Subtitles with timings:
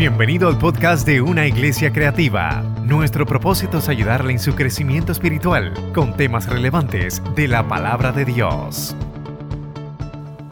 [0.00, 2.62] Bienvenido al podcast de Una Iglesia Creativa.
[2.86, 8.24] Nuestro propósito es ayudarle en su crecimiento espiritual con temas relevantes de la palabra de
[8.24, 8.96] Dios.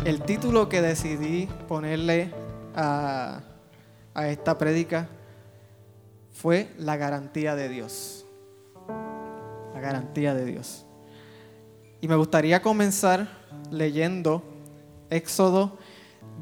[0.04, 2.31] El título que decidí ponerle
[2.76, 3.40] a,
[4.17, 5.08] esta prédica
[6.30, 8.26] fue La garantía de Dios.
[9.72, 10.85] La garantía de Dios.
[12.03, 13.28] Y me gustaría comenzar
[13.71, 14.42] leyendo
[15.08, 15.78] Éxodo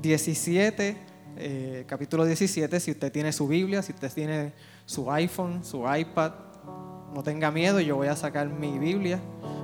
[0.03, 1.06] 17,
[1.37, 4.53] eh, capítulo 17, si usted tiene su Biblia, si usted tiene
[4.85, 6.33] su iPhone, su iPad,
[7.15, 9.21] no tenga miedo, yo voy a sacar mi Biblia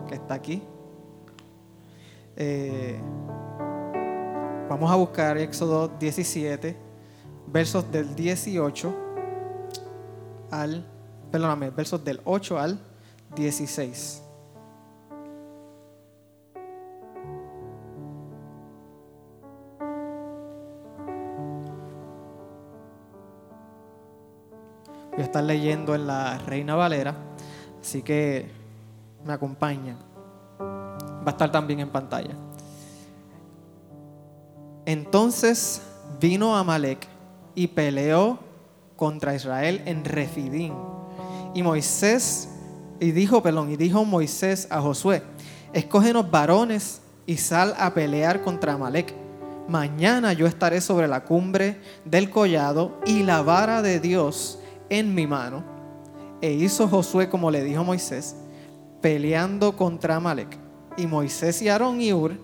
[0.09, 0.62] que está aquí.
[2.37, 2.98] Eh,
[4.69, 6.77] vamos a buscar Éxodo 17,
[7.47, 8.95] versos del 18
[10.51, 10.87] al,
[11.31, 12.81] perdóname, versos del 8 al
[13.34, 14.23] 16.
[25.33, 27.14] Estar leyendo en la Reina Valera,
[27.80, 28.50] así que
[29.25, 29.97] me acompañan.
[30.61, 32.34] Va a estar también en pantalla.
[34.84, 35.80] Entonces
[36.20, 37.08] vino Amalek
[37.55, 38.41] y peleó
[38.94, 40.75] contra Israel en Refidín.
[41.55, 42.50] Y Moisés,
[43.00, 45.22] y dijo, perdón, y dijo Moisés a Josué,
[45.72, 49.14] escógenos varones y sal a pelear contra Amalek.
[49.66, 54.58] Mañana yo estaré sobre la cumbre del collado y la vara de Dios
[54.93, 55.65] en mi mano.
[56.43, 58.37] E hizo Josué como le dijo Moisés,
[59.01, 60.59] peleando contra Amalek.
[60.97, 62.39] Y Moisés y Aarón y Ur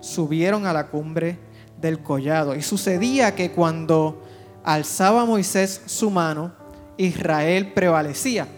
[0.00, 1.38] subieron a la cumbre
[1.78, 2.56] del collado.
[2.56, 4.22] Y sucedía que cuando
[4.64, 6.52] alzaba Moisés su mano,
[6.96, 8.48] Israel prevalecía.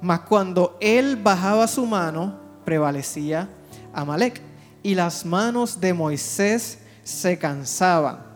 [0.00, 3.50] Mas cuando él bajaba su mano, prevalecía
[3.92, 4.40] Amalek.
[4.82, 8.30] Y las manos de Moisés se cansaban.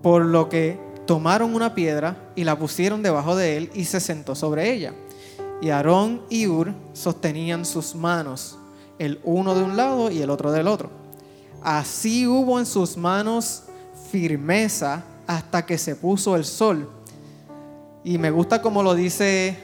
[0.00, 4.34] Por lo que tomaron una piedra y la pusieron debajo de él y se sentó
[4.34, 4.92] sobre ella.
[5.62, 8.58] Y Aarón y Ur sostenían sus manos,
[8.98, 10.90] el uno de un lado y el otro del otro.
[11.62, 13.62] Así hubo en sus manos
[14.12, 16.90] firmeza hasta que se puso el sol.
[18.04, 19.56] Y me gusta como lo dice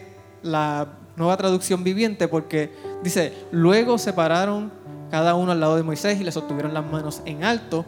[0.43, 4.73] la nueva traducción viviente porque dice, luego se pararon
[5.11, 7.85] cada uno al lado de Moisés y le sostuvieron las manos en alto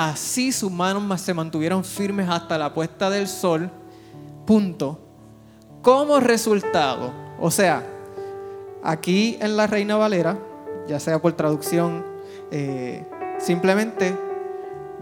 [0.00, 3.68] Así sus manos se mantuvieron firmes hasta la puesta del sol.
[4.46, 5.00] Punto.
[5.82, 7.84] Como resultado, o sea,
[8.84, 10.38] aquí en la Reina Valera,
[10.86, 12.04] ya sea por traducción,
[12.52, 13.04] eh,
[13.40, 14.16] simplemente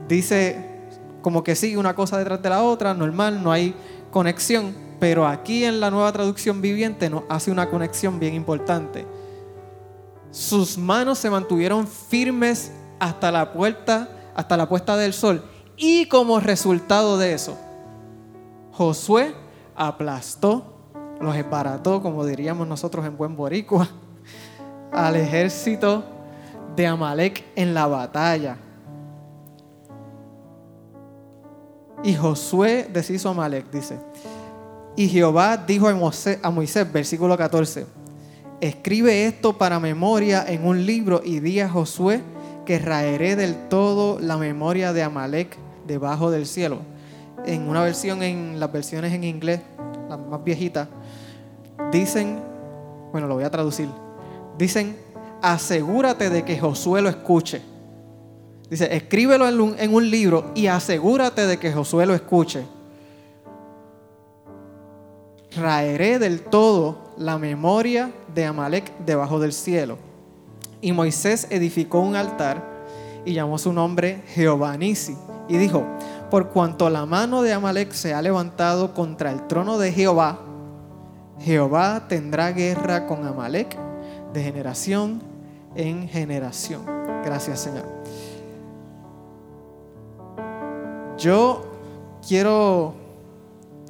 [0.08, 0.88] dice
[1.20, 3.74] como que sigue una cosa detrás de la otra, normal, no hay
[4.10, 9.04] conexión, pero aquí en la nueva traducción viviente nos hace una conexión bien importante.
[10.30, 15.42] Sus manos se mantuvieron firmes hasta la puerta hasta la puesta del sol.
[15.76, 17.56] Y como resultado de eso,
[18.72, 19.34] Josué
[19.74, 20.74] aplastó,
[21.20, 23.88] los esbarató, como diríamos nosotros en buen boricua,
[24.92, 26.04] al ejército
[26.76, 28.58] de Amalek en la batalla.
[32.04, 33.98] Y Josué deshizo a Amalek, dice.
[34.96, 37.86] Y Jehová dijo a Moisés, versículo 14,
[38.60, 42.22] escribe esto para memoria en un libro y di a Josué
[42.66, 45.56] que raeré del todo la memoria de Amalek
[45.86, 46.80] debajo del cielo.
[47.46, 49.62] En una versión, en las versiones en inglés,
[50.10, 50.88] las más viejitas,
[51.90, 52.40] dicen,
[53.12, 53.88] bueno, lo voy a traducir,
[54.58, 54.96] dicen,
[55.40, 57.62] asegúrate de que Josué lo escuche.
[58.68, 62.64] Dice, escríbelo en un, en un libro y asegúrate de que Josué lo escuche.
[65.56, 69.98] Raeré del todo la memoria de Amalek debajo del cielo.
[70.86, 72.62] Y Moisés edificó un altar
[73.24, 75.16] y llamó su nombre Jehová Nisi.
[75.48, 75.82] Y dijo,
[76.30, 80.38] por cuanto la mano de Amalek se ha levantado contra el trono de Jehová,
[81.40, 83.76] Jehová tendrá guerra con Amalek
[84.32, 85.20] de generación
[85.74, 86.82] en generación.
[87.24, 87.84] Gracias Señor.
[91.18, 91.64] Yo
[92.24, 92.94] quiero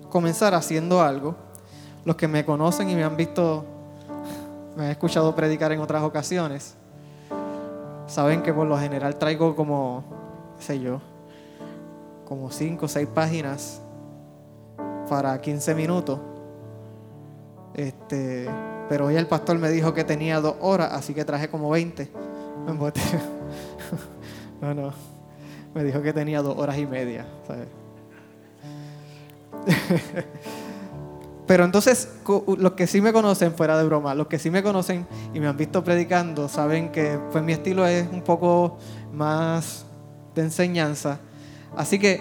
[0.09, 1.37] comenzar haciendo algo.
[2.06, 3.67] Los que me conocen y me han visto
[4.76, 6.75] me han escuchado predicar en otras ocasiones,
[8.06, 10.05] saben que por lo general traigo como,
[10.58, 11.00] qué sé yo,
[12.25, 13.82] como 5 o 6 páginas
[15.08, 16.20] para 15 minutos.
[17.75, 18.49] Este,
[18.88, 22.11] pero hoy el pastor me dijo que tenía dos horas, así que traje como 20.
[24.59, 24.91] No, no.
[25.75, 27.26] Me dijo que tenía dos horas y media.
[27.47, 27.69] ¿sabes?
[31.47, 32.09] Pero entonces,
[32.59, 35.47] los que sí me conocen, fuera de broma, los que sí me conocen y me
[35.47, 38.79] han visto predicando, saben que pues mi estilo es un poco
[39.13, 39.87] más
[40.35, 41.21] de enseñanza.
[41.77, 42.21] Así que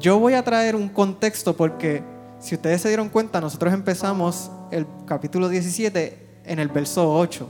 [0.00, 2.02] yo voy a traer un contexto porque
[2.38, 7.48] si ustedes se dieron cuenta, nosotros empezamos el capítulo 17 en el verso 8.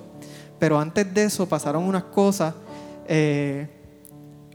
[0.59, 2.55] Pero antes de eso pasaron unas cosas,
[3.07, 3.69] eh,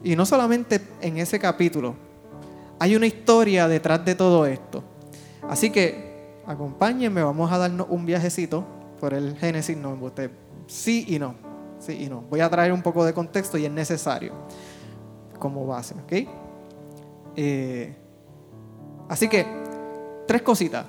[0.03, 1.95] y no solamente en ese capítulo,
[2.79, 4.83] hay una historia detrás de todo esto.
[5.47, 6.12] Así que
[6.45, 8.63] acompáñenme, vamos a darnos un viajecito
[8.99, 10.31] por el Génesis, no, usted,
[10.67, 11.35] sí y no,
[11.79, 12.21] sí y no.
[12.29, 14.33] Voy a traer un poco de contexto y es necesario
[15.39, 16.27] como base, ¿ok?
[17.35, 17.95] Eh,
[19.09, 19.45] así que,
[20.27, 20.85] tres cositas.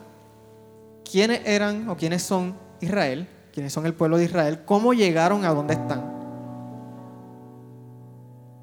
[1.10, 3.28] ¿Quiénes eran o quiénes son Israel?
[3.52, 4.64] ¿Quiénes son el pueblo de Israel?
[4.64, 6.12] ¿Cómo llegaron a donde están?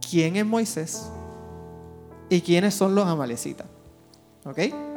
[0.09, 1.09] ¿Quién es Moisés?
[2.29, 3.67] ¿Y quiénes son los amalecitas?
[4.45, 4.90] ¿Ok?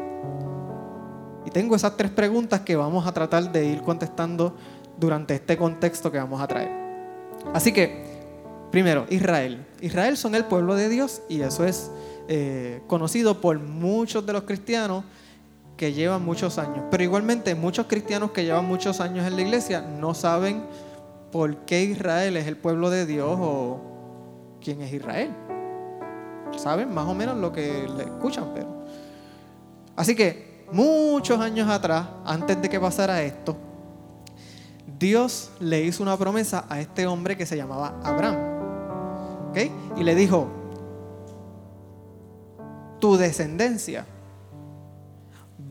[1.54, 4.56] Tengo esas tres preguntas que vamos a tratar de ir contestando
[4.98, 6.68] durante este contexto que vamos a traer.
[7.52, 8.02] Así que,
[8.72, 9.64] primero, Israel.
[9.80, 11.92] Israel son el pueblo de Dios y eso es
[12.26, 15.04] eh, conocido por muchos de los cristianos
[15.76, 16.86] que llevan muchos años.
[16.90, 20.64] Pero igualmente muchos cristianos que llevan muchos años en la iglesia no saben
[21.30, 23.80] por qué Israel es el pueblo de Dios o
[24.60, 25.30] quién es Israel.
[26.56, 28.82] Saben más o menos lo que le escuchan, pero...
[29.94, 33.56] Así que muchos años atrás, antes de que pasara esto,
[34.98, 38.54] Dios le hizo una promesa a este hombre que se llamaba Abraham.
[39.96, 40.48] Y le dijo,
[42.98, 44.04] tu descendencia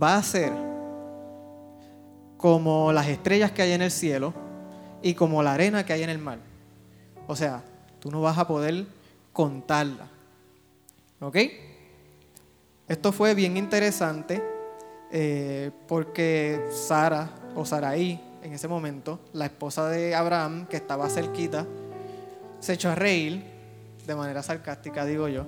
[0.01, 0.53] va a ser
[2.37, 4.33] como las estrellas que hay en el cielo
[5.01, 6.39] y como la arena que hay en el mar.
[7.27, 7.61] O sea,
[7.99, 8.85] tú no vas a poder
[9.33, 10.07] contarla.
[11.19, 11.37] ¿Ok?
[12.87, 14.52] Esto fue bien interesante
[15.15, 21.67] eh, porque Sara o Saraí en ese momento, la esposa de Abraham, que estaba cerquita,
[22.59, 23.43] se echó a reír
[24.07, 25.45] de manera sarcástica, digo yo.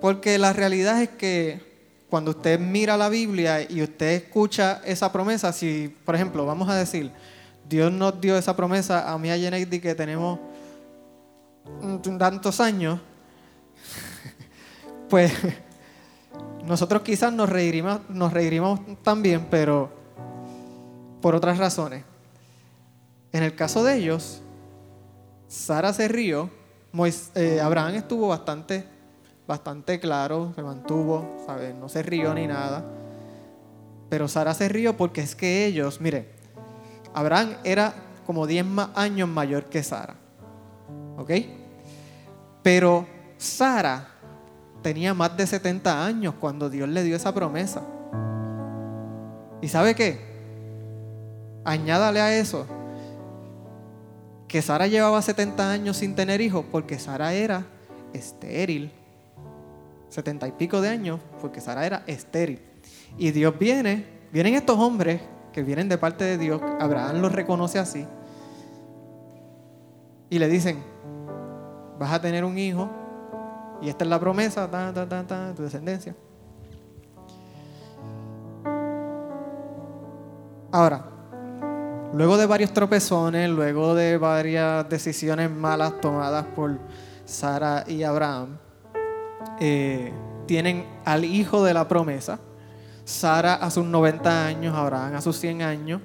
[0.00, 5.52] Porque la realidad es que cuando usted mira la Biblia y usted escucha esa promesa,
[5.52, 7.12] si, por ejemplo, vamos a decir,
[7.68, 10.40] Dios nos dio esa promesa a mí a Jenny que tenemos
[12.18, 12.98] tantos años,
[15.08, 15.32] pues
[16.70, 19.90] nosotros quizás nos reiríamos, nos reiríamos también, pero
[21.20, 22.04] por otras razones.
[23.32, 24.40] En el caso de ellos,
[25.46, 26.48] Sara se rió,
[27.34, 28.86] eh, Abraham estuvo bastante
[29.50, 31.44] bastante claro, se mantuvo.
[31.80, 32.84] No se rió ni nada.
[34.08, 36.30] Pero Sara se rió porque es que ellos, mire,
[37.14, 37.92] Abraham era
[38.26, 38.64] como 10
[38.94, 40.14] años mayor que Sara.
[41.18, 41.32] ¿Ok?
[42.62, 43.06] Pero
[43.38, 44.19] Sara
[44.82, 47.82] tenía más de 70 años cuando Dios le dio esa promesa.
[49.60, 50.20] ¿Y sabe qué?
[51.64, 52.66] Añádale a eso
[54.48, 57.64] que Sara llevaba 70 años sin tener hijos porque Sara era
[58.12, 58.92] estéril
[60.10, 62.60] setenta y pico de años, porque Sara era estéril.
[63.16, 65.20] Y Dios viene, vienen estos hombres
[65.52, 68.06] que vienen de parte de Dios, Abraham los reconoce así,
[70.28, 70.78] y le dicen,
[71.98, 72.88] vas a tener un hijo,
[73.82, 76.14] y esta es la promesa, ta, tu descendencia.
[80.72, 81.04] Ahora,
[82.12, 86.78] luego de varios tropezones, luego de varias decisiones malas tomadas por
[87.24, 88.58] Sara y Abraham,
[89.58, 90.12] eh,
[90.46, 92.38] tienen al hijo de la promesa.
[93.04, 96.00] Sara a sus 90 años, Abraham a sus 100 años.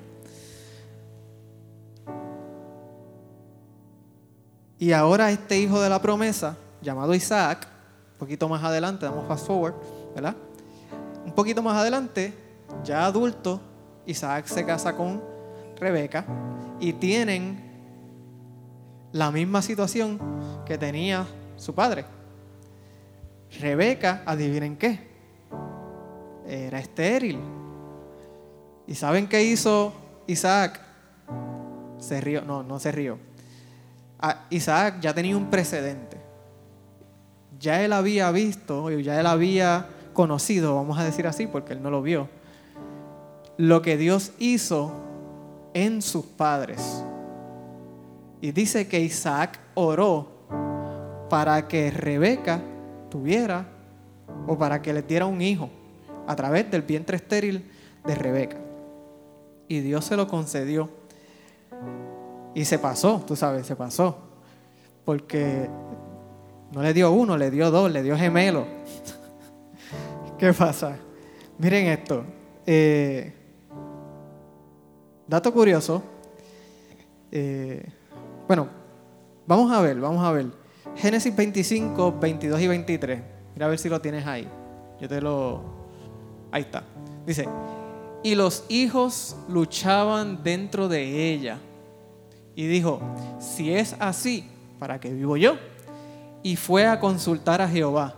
[4.79, 7.68] Y ahora este hijo de la promesa, llamado Isaac,
[8.13, 9.75] un poquito más adelante, damos fast forward,
[10.13, 10.36] ¿verdad?
[11.25, 12.34] Un poquito más adelante,
[12.84, 13.60] ya adulto,
[14.06, 15.22] Isaac se casa con
[15.77, 16.24] Rebeca
[16.80, 17.65] y tienen
[19.12, 20.20] la misma situación
[20.65, 21.25] que tenía
[21.58, 22.06] su padre.
[23.60, 25.00] Rebeca, adivinen qué,
[26.48, 27.39] era estéril.
[28.88, 29.94] ¿Y saben qué hizo
[30.27, 30.82] Isaac?
[31.98, 33.18] Se rió, no, no se rió.
[34.20, 36.14] Ah, Isaac ya tenía un precedente.
[37.60, 41.90] Ya él había visto, ya él había conocido, vamos a decir así, porque él no
[41.90, 42.30] lo vio,
[43.58, 44.92] lo que Dios hizo
[45.74, 47.04] en sus padres.
[48.42, 50.28] Y dice que Isaac oró
[51.30, 52.62] para que Rebeca
[53.10, 53.68] tuviera
[54.48, 55.70] o para que le diera un hijo
[56.28, 57.70] a través del vientre estéril
[58.06, 58.58] de Rebeca.
[59.68, 60.90] Y Dios se lo concedió.
[62.54, 64.18] Y se pasó, tú sabes, se pasó.
[65.04, 65.70] Porque
[66.75, 68.65] no le dio uno, le dio dos, le dio gemelo.
[70.38, 70.98] ¿Qué pasa?
[71.58, 72.25] Miren esto.
[72.65, 73.34] Eh,
[75.25, 76.03] dato curioso.
[77.32, 77.82] Eh,
[78.46, 78.67] bueno,
[79.48, 80.48] vamos a ver, vamos a ver.
[80.98, 83.22] Génesis 25, 22 y 23.
[83.53, 84.46] Mira a ver si lo tienes ahí.
[85.00, 85.62] Yo te lo...
[86.51, 86.84] Ahí está.
[87.25, 87.48] Dice,
[88.22, 91.58] y los hijos luchaban dentro de ella.
[92.53, 93.00] Y dijo,
[93.39, 95.55] si es así, ¿para qué vivo yo?
[96.46, 98.14] Y fue a consultar a Jehová.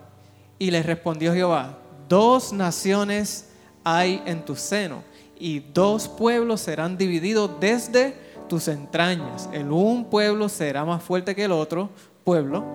[0.60, 1.77] Y le respondió Jehová,
[2.10, 3.48] dos naciones
[3.86, 5.01] hay en tu seno,
[5.39, 8.17] y dos pueblos serán divididos desde
[8.50, 9.48] tus entrañas.
[9.53, 11.89] El un pueblo será más fuerte que el otro
[12.25, 12.65] pueblo,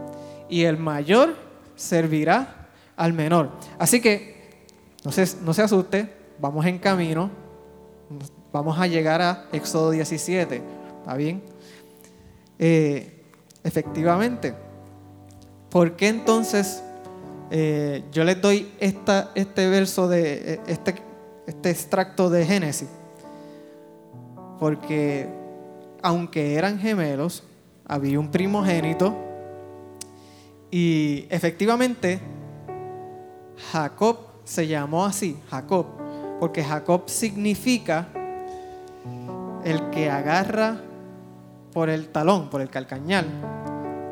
[0.48, 1.36] y el mayor
[1.76, 3.50] servirá al menor.
[3.78, 4.64] Así que
[5.04, 7.28] no se, asuste, vamos en camino,
[8.50, 10.62] vamos a llegar a Éxodo 17,
[11.02, 11.42] ¿está bien?
[12.58, 13.22] Eh,
[13.62, 14.71] efectivamente,
[15.72, 16.84] ¿por qué entonces
[17.50, 20.96] eh, yo les doy este verso de este,
[21.46, 22.88] este extracto de Génesis?
[24.60, 25.28] Porque
[26.02, 27.42] aunque eran gemelos,
[27.86, 29.16] había un primogénito
[30.70, 32.20] y efectivamente
[33.72, 35.86] Jacob se llamó así, Jacob,
[36.38, 38.08] porque Jacob significa
[39.64, 40.80] el que agarra
[41.72, 43.26] por el talón, por el calcañal,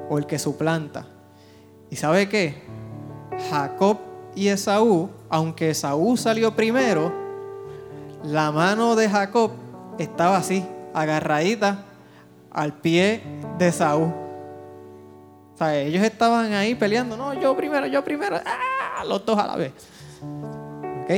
[0.08, 1.06] o el que suplanta.
[1.90, 2.62] ¿Y sabe qué?
[3.50, 3.98] Jacob
[4.34, 7.12] y Esaú, aunque Esaú salió primero,
[8.22, 9.52] la mano de Jacob
[9.98, 11.84] estaba así, agarradita
[12.50, 13.22] al pie
[13.58, 14.12] de Esaú.
[15.54, 19.04] O sea, ellos estaban ahí peleando, no, yo primero, yo primero, ¡ah!
[19.04, 19.72] los dos a la vez.
[21.02, 21.10] ¿Ok?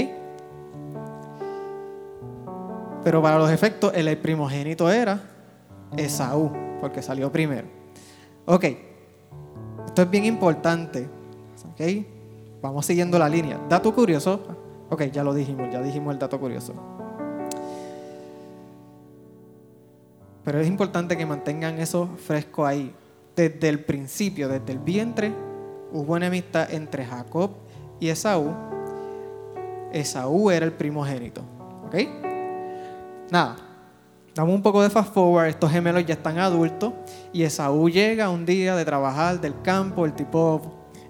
[3.05, 5.21] Pero para los efectos, el primogénito era
[5.97, 6.51] Esaú,
[6.81, 7.67] porque salió primero.
[8.47, 8.65] Ok,
[9.93, 11.07] esto es bien importante.
[11.71, 12.07] Ok,
[12.63, 13.61] vamos siguiendo la línea.
[13.69, 14.41] Dato curioso.
[14.89, 16.73] Ok, ya lo dijimos, ya dijimos el dato curioso.
[20.43, 22.95] Pero es importante que mantengan eso fresco ahí.
[23.37, 25.31] Desde el principio, desde el vientre,
[25.93, 27.51] hubo enemistad entre Jacob
[28.01, 28.51] y Esaú.
[29.93, 31.43] Esaú era el primogénito.
[31.87, 31.97] ¿Ok?
[33.31, 33.57] Nada,
[34.35, 36.95] Damos un poco de fast forward, estos gemelos ya están adultos
[37.35, 40.63] y Esaú llega un día de trabajar del campo, el tipo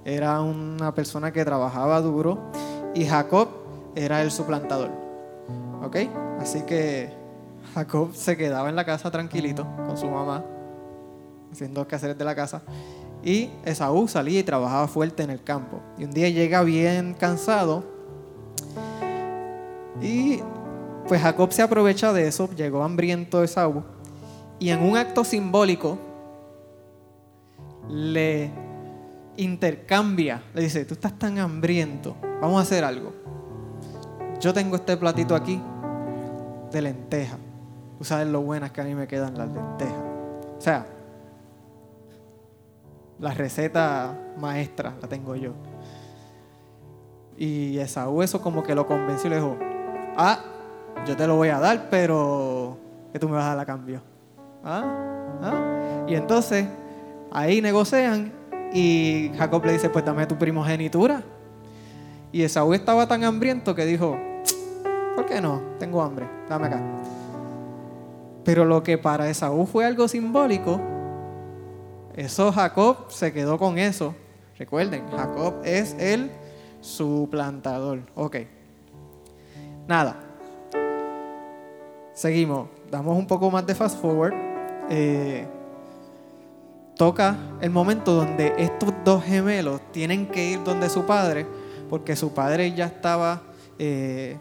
[0.04, 2.50] era una persona que trabajaba duro
[2.94, 3.48] y Jacob
[3.94, 4.90] era el suplantador.
[5.84, 5.98] ¿Ok?
[6.40, 7.12] Así que
[7.74, 10.44] Jacob se quedaba en la casa tranquilito con su mamá,
[11.52, 12.62] haciendo quehaceres de la casa.
[13.22, 15.78] Y Esaú salía y trabajaba fuerte en el campo.
[15.96, 17.84] Y un día llega bien cansado
[20.00, 20.40] y
[21.06, 23.82] pues Jacob se aprovecha de eso, llegó hambriento Esaú
[24.58, 25.98] y en un acto simbólico
[27.88, 28.50] le
[29.36, 33.12] intercambia, le dice, tú estás tan hambriento, vamos a hacer algo.
[34.40, 35.60] Yo tengo este platito aquí
[36.70, 37.36] de lenteja.
[37.98, 40.04] Tú sabes lo buenas que a mí me quedan las lentejas.
[40.58, 40.86] O sea,
[43.18, 45.52] la receta maestra la tengo yo.
[47.36, 49.56] Y Esaú eso como que lo convenció y le dijo,
[50.16, 50.38] ah,
[51.06, 52.78] yo te lo voy a dar, pero
[53.12, 54.00] que tú me vas a dar a cambio.
[54.64, 54.84] ¿Ah?
[55.42, 56.04] ¿Ah?
[56.06, 56.66] Y entonces
[57.30, 58.32] ahí negocian
[58.72, 61.22] y Jacob le dice, pues dame tu primogenitura.
[62.30, 64.16] Y Esaú estaba tan hambriento que dijo,
[65.14, 65.60] ¿por qué no?
[65.78, 66.80] Tengo hambre, dame acá.
[68.44, 70.80] Pero lo que para Esaú fue algo simbólico,
[72.14, 74.14] eso Jacob se quedó con eso.
[74.58, 76.30] Recuerden, Jacob es el
[76.80, 78.00] suplantador.
[78.14, 78.36] Ok.
[79.86, 80.16] Nada,
[82.14, 84.34] Seguimos, damos un poco más de fast forward.
[84.90, 85.46] Eh,
[86.96, 91.46] toca el momento donde estos dos gemelos tienen que ir donde su padre,
[91.88, 93.42] porque su padre ya estaba
[93.78, 94.36] eh,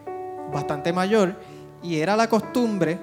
[0.52, 1.34] bastante mayor
[1.82, 2.98] y era la costumbre,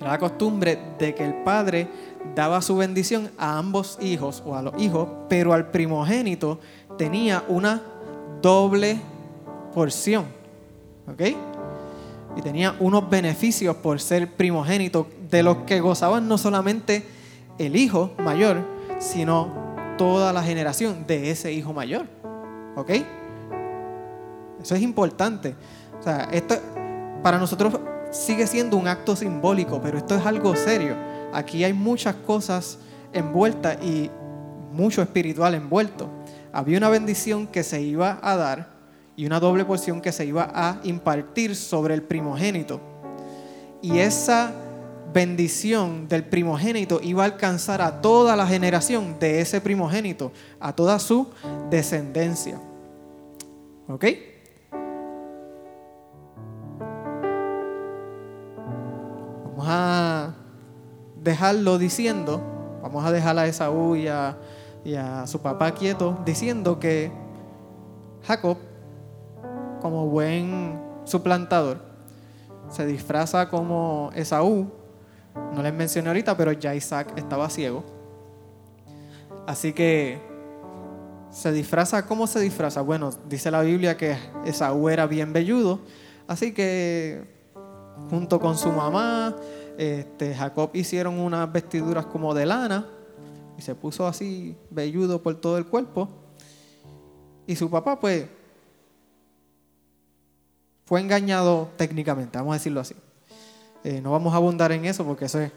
[0.00, 1.88] era la costumbre de que el padre
[2.34, 6.58] daba su bendición a ambos hijos o a los hijos, pero al primogénito
[6.96, 7.82] tenía una
[8.40, 8.98] doble
[9.74, 10.24] porción.
[11.06, 11.47] ¿Ok?
[12.36, 17.04] Y tenía unos beneficios por ser primogénito de los que gozaban no solamente
[17.58, 18.64] el hijo mayor,
[18.98, 22.06] sino toda la generación de ese hijo mayor.
[22.76, 22.90] ¿Ok?
[24.62, 25.54] Eso es importante.
[25.98, 26.56] O sea, esto
[27.22, 27.78] para nosotros
[28.10, 30.96] sigue siendo un acto simbólico, pero esto es algo serio.
[31.32, 32.78] Aquí hay muchas cosas
[33.12, 34.10] envueltas y
[34.72, 36.08] mucho espiritual envuelto.
[36.52, 38.77] Había una bendición que se iba a dar
[39.18, 42.80] y una doble porción que se iba a impartir sobre el primogénito.
[43.82, 44.52] Y esa
[45.12, 51.00] bendición del primogénito iba a alcanzar a toda la generación de ese primogénito, a toda
[51.00, 51.26] su
[51.68, 52.60] descendencia.
[53.88, 54.04] ¿Ok?
[59.46, 60.32] Vamos a
[61.20, 62.40] dejarlo diciendo,
[62.82, 64.38] vamos a dejar a Esaú y a,
[64.84, 67.10] y a su papá quieto, diciendo que
[68.22, 68.67] Jacob,
[69.80, 71.78] como buen suplantador,
[72.70, 74.70] se disfraza como Esaú.
[75.54, 77.84] No les mencioné ahorita, pero ya Isaac estaba ciego.
[79.46, 80.20] Así que
[81.30, 82.82] se disfraza, ¿cómo se disfraza?
[82.82, 85.80] Bueno, dice la Biblia que Esaú era bien velludo,
[86.26, 87.24] así que
[88.10, 89.34] junto con su mamá,
[89.76, 92.86] este, Jacob hicieron unas vestiduras como de lana
[93.56, 96.08] y se puso así velludo por todo el cuerpo.
[97.46, 98.26] Y su papá, pues,
[100.88, 102.94] fue engañado técnicamente, vamos a decirlo así.
[103.84, 105.52] Eh, no vamos a abundar en eso porque eso es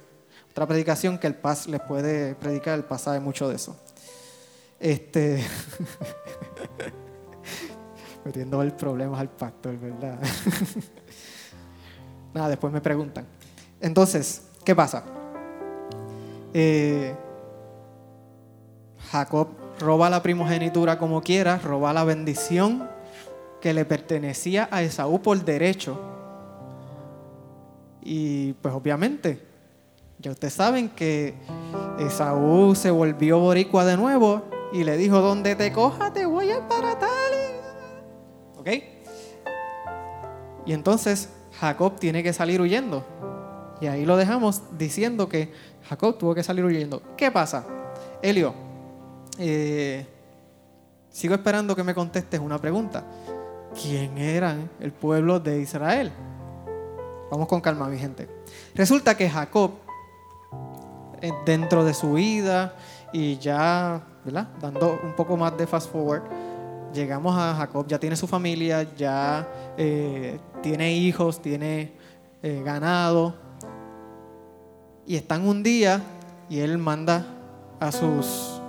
[0.51, 3.79] otra predicación que el Paz les puede predicar, el Paz sabe mucho de eso.
[4.77, 5.41] Este.
[8.25, 10.19] Metiendo el problemas al pastor, ¿verdad?
[12.33, 13.25] Nada, después me preguntan.
[13.79, 15.05] Entonces, ¿qué pasa?
[16.53, 17.15] Eh,
[19.09, 19.47] Jacob
[19.79, 22.89] roba la primogenitura como quiera, roba la bendición
[23.61, 25.99] que le pertenecía a Esaú por derecho.
[28.01, 29.39] Y pues obviamente,
[30.19, 31.35] ya ustedes saben que
[31.99, 36.67] Esaú se volvió boricua de nuevo y le dijo, donde te coja te voy a
[36.67, 37.09] tal.
[38.57, 38.67] ¿Ok?
[40.65, 43.05] Y entonces Jacob tiene que salir huyendo.
[43.79, 45.51] Y ahí lo dejamos diciendo que
[45.89, 47.01] Jacob tuvo que salir huyendo.
[47.17, 47.65] ¿Qué pasa?
[48.21, 48.53] Elio,
[49.37, 50.05] eh,
[51.09, 53.03] sigo esperando que me contestes una pregunta
[53.79, 56.11] quién eran el pueblo de Israel.
[57.29, 58.27] Vamos con calma, mi gente.
[58.75, 59.71] Resulta que Jacob,
[61.21, 62.75] eh, dentro de su vida
[63.13, 64.47] y ya, ¿verdad?
[64.59, 66.23] Dando un poco más de fast forward,
[66.93, 69.47] llegamos a Jacob, ya tiene su familia, ya
[69.77, 71.93] eh, tiene hijos, tiene
[72.43, 73.35] eh, ganado.
[75.07, 76.01] Y están un día
[76.49, 77.25] y él manda
[77.79, 78.61] a, sus,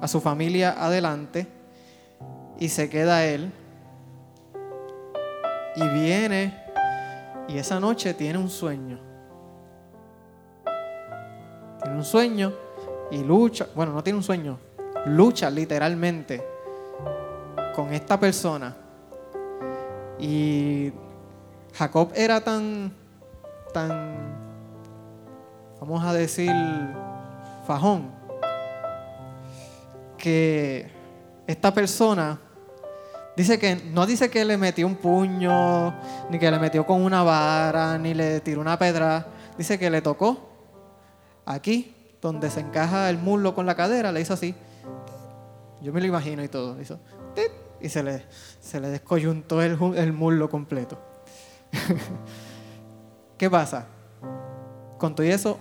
[0.00, 1.46] a su familia adelante
[2.58, 3.52] y se queda él
[5.76, 6.62] y viene
[7.48, 8.98] y esa noche tiene un sueño.
[11.82, 12.52] Tiene un sueño
[13.10, 14.58] y lucha, bueno, no tiene un sueño,
[15.06, 16.42] lucha literalmente
[17.74, 18.76] con esta persona.
[20.18, 20.92] Y
[21.74, 22.92] Jacob era tan,
[23.72, 24.14] tan,
[25.80, 26.52] vamos a decir,
[27.66, 28.10] fajón,
[30.16, 30.88] que
[31.46, 32.38] esta persona
[33.36, 35.94] Dice que no dice que le metió un puño,
[36.28, 39.26] ni que le metió con una vara, ni le tiró una pedra.
[39.56, 40.50] Dice que le tocó
[41.46, 44.54] aquí, donde se encaja el muslo con la cadera, le hizo así.
[45.80, 46.80] Yo me lo imagino y todo.
[46.80, 46.98] Hizo
[47.82, 48.24] y se le,
[48.60, 50.98] se le descoyuntó el, el muslo completo.
[53.36, 53.86] ¿Qué pasa?
[54.98, 55.58] Con todo eso,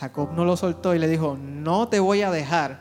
[0.00, 2.80] Jacob no lo soltó y le dijo, no te voy a dejar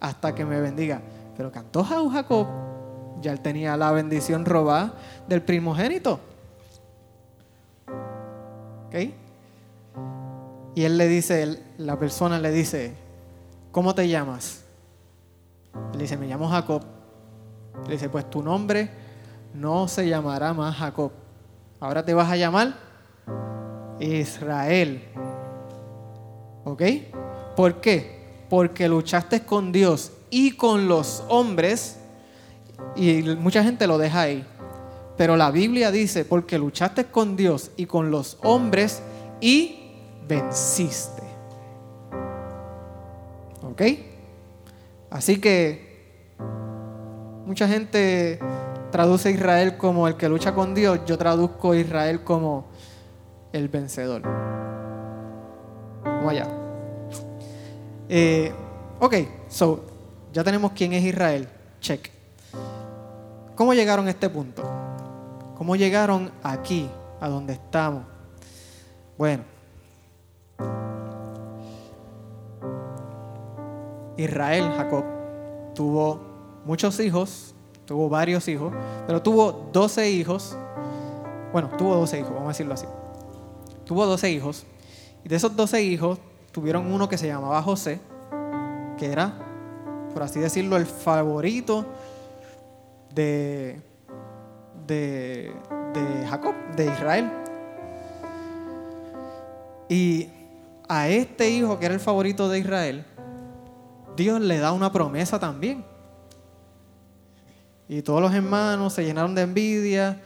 [0.00, 1.00] hasta que me bendiga.
[1.36, 2.48] Pero cantó Jacob
[3.20, 4.94] ya él tenía la bendición robada
[5.28, 6.20] del primogénito.
[8.86, 8.94] ¿Ok?
[10.74, 12.94] Y él le dice, la persona le dice,
[13.72, 14.64] ¿cómo te llamas?
[15.92, 16.82] Le dice, me llamo Jacob.
[17.86, 18.90] Le dice, pues tu nombre
[19.54, 21.12] no se llamará más Jacob.
[21.80, 22.74] Ahora te vas a llamar
[23.98, 25.04] Israel.
[26.64, 26.82] ¿Ok?
[27.56, 28.44] ¿Por qué?
[28.48, 31.99] Porque luchaste con Dios y con los hombres
[32.96, 34.46] y mucha gente lo deja ahí.
[35.16, 39.02] Pero la Biblia dice, porque luchaste con Dios y con los hombres
[39.40, 39.92] y
[40.26, 41.22] venciste.
[43.62, 43.82] ¿Ok?
[45.10, 45.90] Así que
[47.44, 48.38] mucha gente
[48.90, 51.00] traduce a Israel como el que lucha con Dios.
[51.06, 52.66] Yo traduzco a Israel como
[53.52, 54.22] el vencedor.
[56.04, 56.48] Vamos allá.
[58.08, 58.52] Eh,
[58.98, 59.14] ok,
[59.48, 59.84] so
[60.32, 61.48] ya tenemos quién es Israel.
[61.80, 62.19] Check.
[63.60, 64.62] ¿Cómo llegaron a este punto?
[65.54, 66.88] ¿Cómo llegaron aquí,
[67.20, 68.04] a donde estamos?
[69.18, 69.44] Bueno,
[74.16, 75.04] Israel, Jacob,
[75.74, 76.22] tuvo
[76.64, 78.72] muchos hijos, tuvo varios hijos,
[79.06, 80.56] pero tuvo 12 hijos.
[81.52, 82.86] Bueno, tuvo 12 hijos, vamos a decirlo así.
[83.84, 84.64] Tuvo 12 hijos,
[85.22, 86.18] y de esos 12 hijos
[86.50, 88.00] tuvieron uno que se llamaba José,
[88.96, 89.34] que era,
[90.14, 91.84] por así decirlo, el favorito
[93.14, 93.80] de,
[94.86, 95.52] de,
[96.28, 97.30] Jacob, de Israel.
[99.88, 100.28] Y
[100.88, 103.04] a este hijo que era el favorito de Israel,
[104.16, 105.84] Dios le da una promesa también.
[107.88, 110.20] Y todos los hermanos se llenaron de envidia.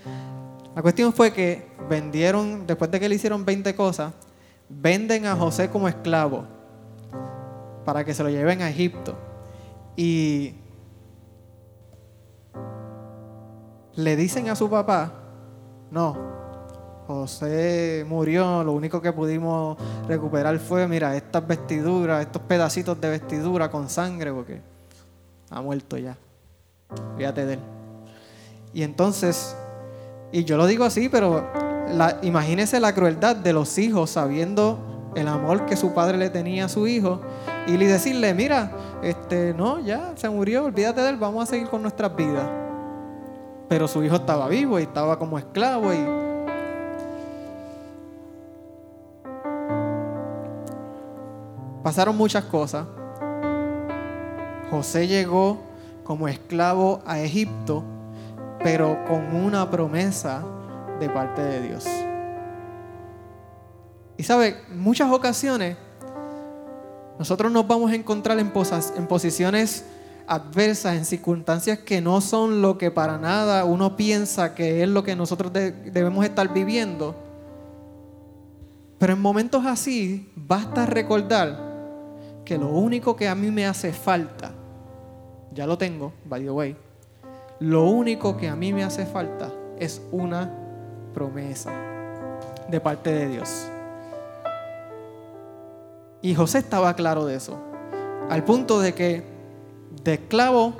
[0.75, 4.13] La cuestión fue que vendieron, después de que le hicieron 20 cosas,
[4.69, 6.45] venden a José como esclavo
[7.85, 9.17] para que se lo lleven a Egipto.
[9.97, 10.55] Y
[13.97, 15.13] le dicen a su papá,
[15.91, 16.17] no,
[17.07, 19.77] José murió, lo único que pudimos
[20.09, 24.61] recuperar fue, mira, estas vestiduras, estos pedacitos de vestidura con sangre, porque
[25.51, 26.17] ha muerto ya.
[27.17, 27.61] Fíjate de él.
[28.73, 29.55] Y entonces,
[30.33, 31.47] y yo lo digo así, pero
[32.23, 36.69] imagínese la crueldad de los hijos sabiendo el amor que su padre le tenía a
[36.69, 37.21] su hijo
[37.67, 41.69] y le decirle, mira, este, no, ya se murió, olvídate de él, vamos a seguir
[41.69, 42.64] con nuestras vidas.
[43.69, 45.99] Pero su hijo estaba vivo y estaba como esclavo y
[51.83, 52.87] pasaron muchas cosas.
[54.71, 55.59] José llegó
[56.03, 57.83] como esclavo a Egipto,
[58.63, 60.43] pero con una promesa
[61.01, 61.87] de parte de Dios.
[64.17, 65.77] Y sabe, muchas ocasiones
[67.19, 68.53] nosotros nos vamos a encontrar en,
[68.97, 69.85] en posiciones
[70.27, 75.03] adversas, en circunstancias que no son lo que para nada uno piensa que es lo
[75.05, 77.15] que nosotros debemos estar viviendo.
[78.99, 81.75] Pero en momentos así basta recordar
[82.45, 84.53] que lo único que a mí me hace falta,
[85.53, 86.77] ya lo tengo, by the way,
[87.61, 90.51] lo único que a mí me hace falta es una
[91.13, 91.73] promesa
[92.69, 93.67] de parte de Dios.
[96.23, 97.59] Y José estaba claro de eso.
[98.31, 99.34] Al punto de que
[100.03, 100.75] de esclavo,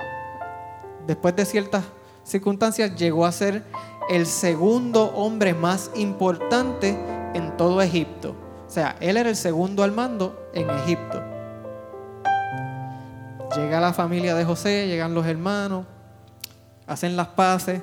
[1.07, 1.83] después de ciertas
[2.23, 3.63] circunstancias, llegó a ser
[4.09, 6.97] el segundo hombre más importante
[7.33, 8.35] en todo Egipto.
[8.67, 11.21] O sea, él era el segundo al mando en Egipto.
[13.55, 15.85] Llega la familia de José, llegan los hermanos,
[16.87, 17.81] hacen las paces.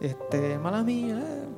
[0.00, 1.18] Este, mala mía.
[1.18, 1.48] Eh.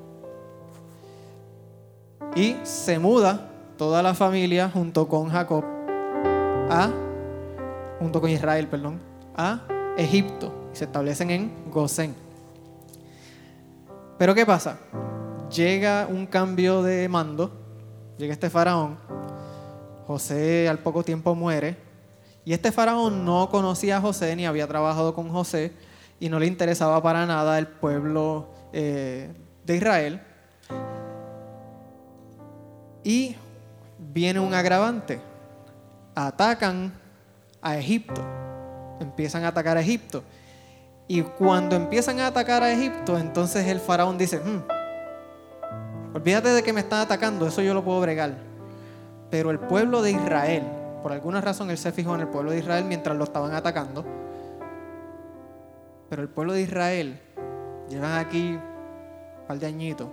[2.37, 5.65] Y se muda toda la familia junto con Jacob
[6.71, 6.91] a,
[8.01, 8.99] junto con Israel, perdón,
[9.37, 9.61] a
[9.97, 12.15] Egipto y se establecen en Gosén.
[14.19, 14.79] Pero ¿qué pasa?
[15.55, 17.53] Llega un cambio de mando,
[18.19, 18.99] llega este faraón,
[20.07, 21.77] José al poco tiempo muere,
[22.45, 25.73] y este faraón no conocía a José ni había trabajado con José
[26.19, 29.31] y no le interesaba para nada el pueblo eh,
[29.65, 30.23] de Israel.
[33.05, 33.37] Y
[33.99, 35.21] viene un agravante.
[36.15, 37.00] Atacan
[37.63, 38.23] a Egipto.
[39.01, 40.23] Empiezan a atacar a Egipto.
[41.09, 44.63] Y cuando empiezan a atacar a Egipto, entonces el faraón dice, hmm,
[46.15, 48.37] olvídate de que me están atacando, eso yo lo puedo bregar.
[49.29, 50.63] Pero el pueblo de Israel,
[51.03, 54.05] por alguna razón él se fijó en el pueblo de Israel mientras lo estaban atacando.
[56.09, 57.21] Pero el pueblo de Israel
[57.89, 60.09] llevan aquí un par de añitos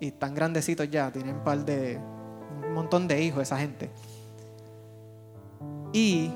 [0.00, 1.98] y están grandecitos ya, tienen un par de,
[2.66, 3.90] un montón de hijos esa gente.
[5.92, 6.30] Y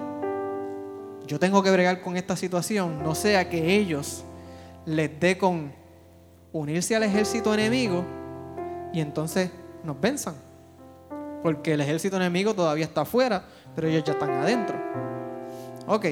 [1.26, 4.24] yo tengo que bregar con esta situación, no sea que ellos
[4.84, 5.72] les dé con
[6.52, 8.04] unirse al ejército enemigo
[8.92, 9.50] y entonces
[9.82, 10.34] nos venzan.
[11.42, 14.76] Porque el ejército enemigo todavía está afuera, pero ellos ya están adentro.
[15.86, 16.06] Ok,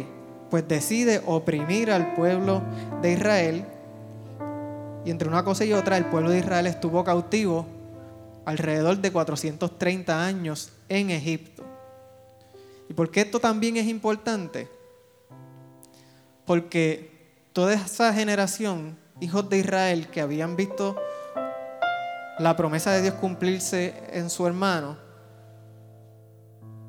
[0.50, 2.62] pues decide oprimir al pueblo
[3.00, 3.64] de Israel.
[5.04, 7.66] Y entre una cosa y otra, el pueblo de Israel estuvo cautivo
[8.44, 11.64] alrededor de 430 años en Egipto.
[12.88, 14.68] ¿Y por qué esto también es importante?
[16.52, 20.96] Porque toda esa generación, hijos de Israel, que habían visto
[22.38, 24.98] la promesa de Dios cumplirse en su hermano,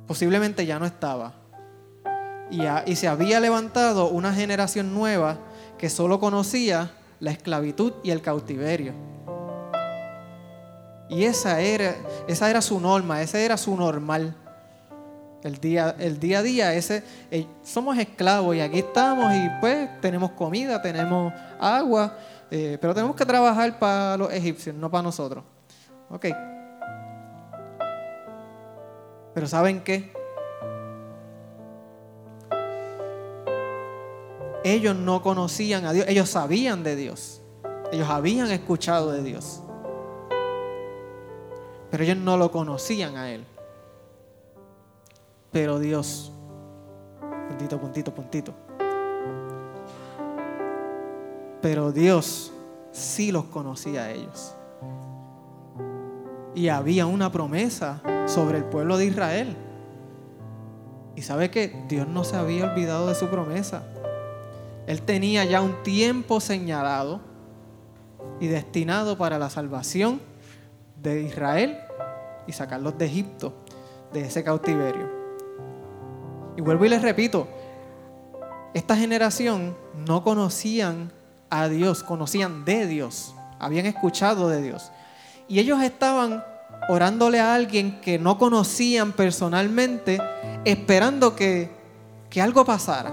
[0.06, 1.36] posiblemente ya no estaba.
[2.52, 5.38] Y, se había levantado una generación nueva
[5.78, 8.92] que solo conocía la esclavitud y el cautiverio.
[11.08, 11.96] Y esa era,
[12.28, 14.36] esa era su norma, ese era su normal.
[15.44, 20.02] El día, el día a día, ese, eh, somos esclavos y aquí estamos y pues
[20.02, 22.18] tenemos comida, tenemos agua,
[22.50, 25.44] eh, pero tenemos que trabajar para los egipcios, no para nosotros.
[26.10, 26.28] Ok.
[29.34, 30.14] Pero ¿saben qué?
[34.64, 37.42] Ellos no conocían a Dios, ellos sabían de Dios,
[37.92, 39.64] ellos habían escuchado de Dios
[41.94, 43.46] pero ellos no lo conocían a Él.
[45.54, 46.32] Pero Dios,
[47.48, 48.54] puntito, puntito, puntito.
[51.62, 52.52] Pero Dios
[52.92, 54.56] sí los conocía a ellos.
[56.56, 59.56] Y había una promesa sobre el pueblo de Israel.
[61.16, 63.84] Y sabe que Dios no se había olvidado de su promesa.
[64.88, 67.22] Él tenía ya un tiempo señalado
[68.40, 70.20] y destinado para la salvación
[71.02, 71.78] de Israel
[72.48, 73.54] y sacarlos de Egipto,
[74.12, 75.23] de ese cautiverio.
[76.56, 77.48] Y vuelvo y les repito,
[78.74, 79.76] esta generación
[80.08, 81.12] no conocían
[81.50, 84.92] a Dios, conocían de Dios, habían escuchado de Dios.
[85.48, 86.44] Y ellos estaban
[86.90, 90.20] orándole a alguien que no conocían personalmente,
[90.66, 91.72] esperando que,
[92.30, 93.12] que algo pasara.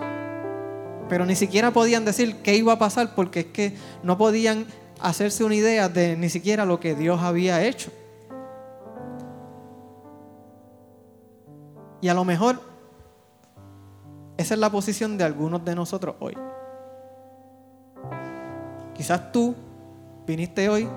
[1.08, 4.66] Pero ni siquiera podían decir qué iba a pasar porque es que no podían
[5.00, 7.90] hacerse una idea de ni siquiera lo que Dios había hecho.
[12.00, 12.69] Y a lo mejor
[14.40, 16.34] esa es la posición de algunos de nosotros hoy.
[18.94, 19.54] Quizás tú
[20.26, 20.88] viniste hoy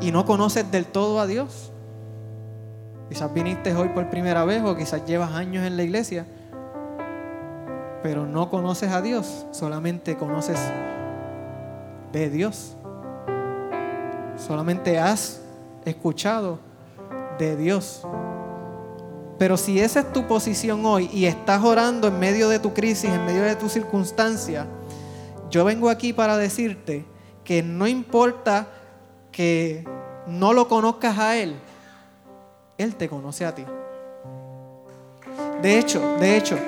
[0.00, 1.72] y no conoces del todo a Dios.
[3.08, 6.24] Quizás viniste hoy por primera vez o quizás llevas años en la iglesia,
[8.04, 10.60] pero no conoces a Dios, solamente conoces
[12.12, 12.76] de Dios.
[14.36, 15.42] Solamente has
[15.84, 16.60] escuchado
[17.40, 18.06] de Dios.
[19.38, 23.10] Pero si esa es tu posición hoy y estás orando en medio de tu crisis,
[23.10, 24.66] en medio de tu circunstancia,
[25.50, 27.04] yo vengo aquí para decirte
[27.42, 28.68] que no importa
[29.32, 29.84] que
[30.26, 31.56] no lo conozcas a Él,
[32.78, 33.64] Él te conoce a ti.
[35.62, 36.58] De hecho, de hecho,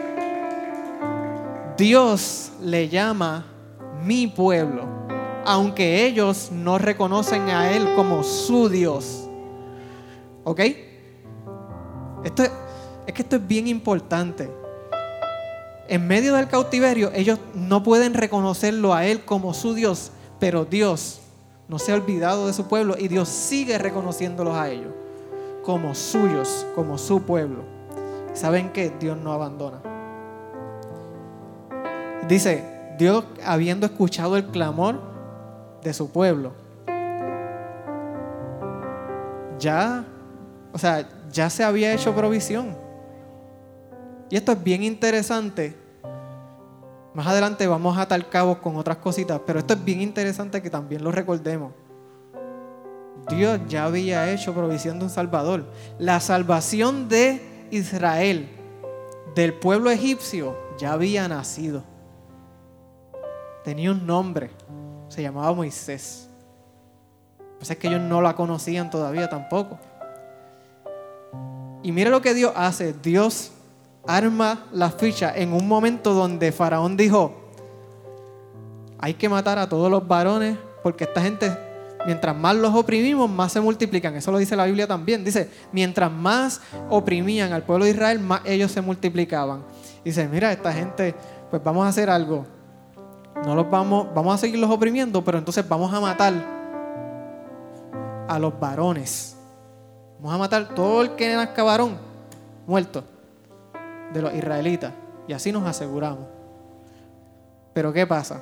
[1.77, 3.47] Dios le llama
[4.03, 4.85] mi pueblo,
[5.45, 9.29] aunque ellos no reconocen a Él como su Dios.
[10.45, 10.61] ¿Ok?
[12.25, 12.51] Esto es,
[13.13, 14.51] que esto es bien importante.
[15.89, 21.21] En medio del cautiverio, ellos no pueden reconocerlo a Él como su Dios, pero Dios
[21.69, 24.93] no se ha olvidado de su pueblo y Dios sigue reconociéndolos a ellos
[25.67, 27.65] como suyos, como su pueblo.
[28.35, 29.81] ¿Saben que Dios no abandona?
[32.29, 32.65] Dice,
[32.97, 35.01] Dios habiendo escuchado el clamor
[35.83, 36.53] de su pueblo,
[39.59, 40.05] ya,
[40.73, 42.77] o sea, ya se había hecho provisión.
[44.31, 45.77] Y esto es bien interesante.
[47.15, 50.69] Más adelante vamos a atar cabos con otras cositas, pero esto es bien interesante que
[50.69, 51.73] también lo recordemos.
[53.29, 55.65] Dios ya había hecho provisión de un Salvador.
[55.99, 58.49] La salvación de Israel,
[59.35, 61.83] del pueblo egipcio, ya había nacido.
[63.65, 64.51] Tenía un nombre,
[65.09, 66.29] se llamaba Moisés.
[67.59, 69.79] Pues es que ellos no la conocían todavía tampoco.
[71.87, 72.95] Y mire lo que Dios hace.
[72.95, 73.53] Dios
[74.09, 77.33] arma la ficha en un momento donde Faraón dijo,
[78.99, 81.57] hay que matar a todos los varones porque esta gente,
[82.05, 84.17] mientras más los oprimimos, más se multiplican.
[84.17, 85.23] Eso lo dice la Biblia también.
[85.25, 89.63] Dice, mientras más oprimían al pueblo de Israel, más ellos se multiplicaban.
[90.05, 91.15] Dice, mira, esta gente,
[91.51, 92.45] pues vamos a hacer algo.
[93.45, 96.35] No los vamos, vamos a seguirlos oprimiendo, pero entonces vamos a matar
[98.27, 99.36] a los varones
[100.19, 101.99] Vamos a matar todo el que nazca varón
[102.67, 103.05] muerto
[104.13, 104.93] de los israelitas.
[105.29, 106.27] Y así nos aseguramos.
[107.73, 108.41] Pero ¿qué pasa?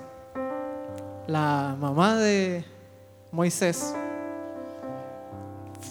[1.27, 2.65] La mamá de
[3.33, 3.95] Moisés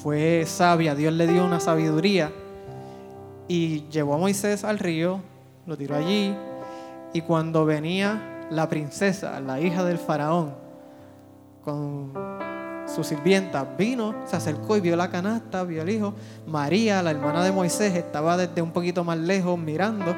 [0.02, 2.32] fue sabia, Dios le dio una sabiduría
[3.48, 5.22] y llevó a Moisés al río,
[5.66, 6.36] lo tiró allí
[7.14, 10.54] y cuando venía la princesa, la hija del faraón,
[11.64, 12.12] con
[12.94, 16.14] su sirvienta, vino, se acercó y vio la canasta, vio al hijo.
[16.46, 20.16] María, la hermana de Moisés, estaba desde un poquito más lejos mirando.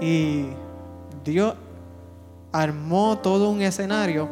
[0.00, 0.46] Y
[1.24, 1.54] Dios
[2.52, 4.28] armó todo un escenario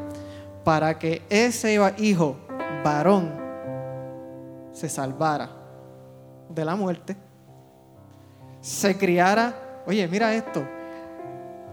[0.65, 2.37] para que ese hijo
[2.85, 3.33] varón
[4.73, 5.51] se salvara
[6.49, 7.17] de la muerte,
[8.61, 10.63] se criara, oye, mira esto,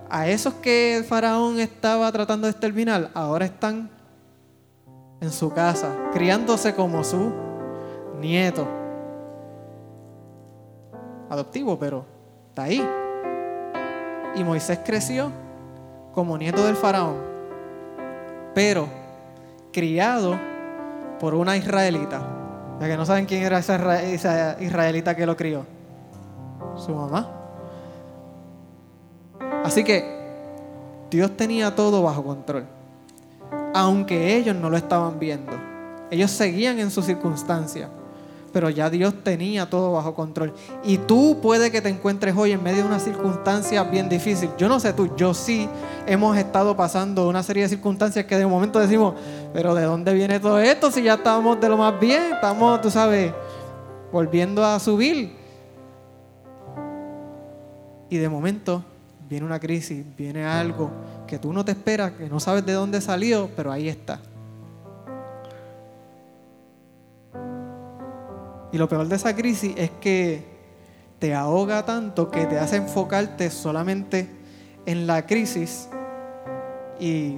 [0.09, 3.89] a esos que el faraón estaba tratando de exterminar, ahora están
[5.23, 7.31] en su casa, criándose como su
[8.19, 8.67] nieto.
[11.29, 12.03] Adoptivo, pero
[12.49, 12.85] está ahí.
[14.35, 15.31] Y Moisés creció
[16.13, 17.15] como nieto del faraón,
[18.53, 18.87] pero
[19.71, 20.37] criado
[21.21, 22.21] por una israelita.
[22.81, 25.65] Ya que no saben quién era esa israelita que lo crió.
[26.75, 27.29] Su mamá.
[29.63, 30.03] Así que
[31.09, 32.82] Dios tenía todo bajo control
[33.73, 35.51] aunque ellos no lo estaban viendo.
[36.11, 37.89] Ellos seguían en su circunstancia,
[38.51, 40.53] pero ya Dios tenía todo bajo control.
[40.83, 44.51] Y tú puede que te encuentres hoy en medio de una circunstancia bien difícil.
[44.57, 45.67] Yo no sé tú, yo sí
[46.05, 49.15] hemos estado pasando una serie de circunstancias que de momento decimos,
[49.53, 52.33] pero ¿de dónde viene todo esto si ya estamos de lo más bien?
[52.33, 53.33] Estamos, tú sabes,
[54.11, 55.35] volviendo a subir.
[58.07, 58.83] Y de momento
[59.27, 60.91] viene una crisis, viene algo
[61.33, 64.19] que tú no te esperas, que no sabes de dónde salió, pero ahí está.
[68.71, 70.45] Y lo peor de esa crisis es que
[71.17, 74.29] te ahoga tanto que te hace enfocarte solamente
[74.85, 75.89] en la crisis
[76.99, 77.37] y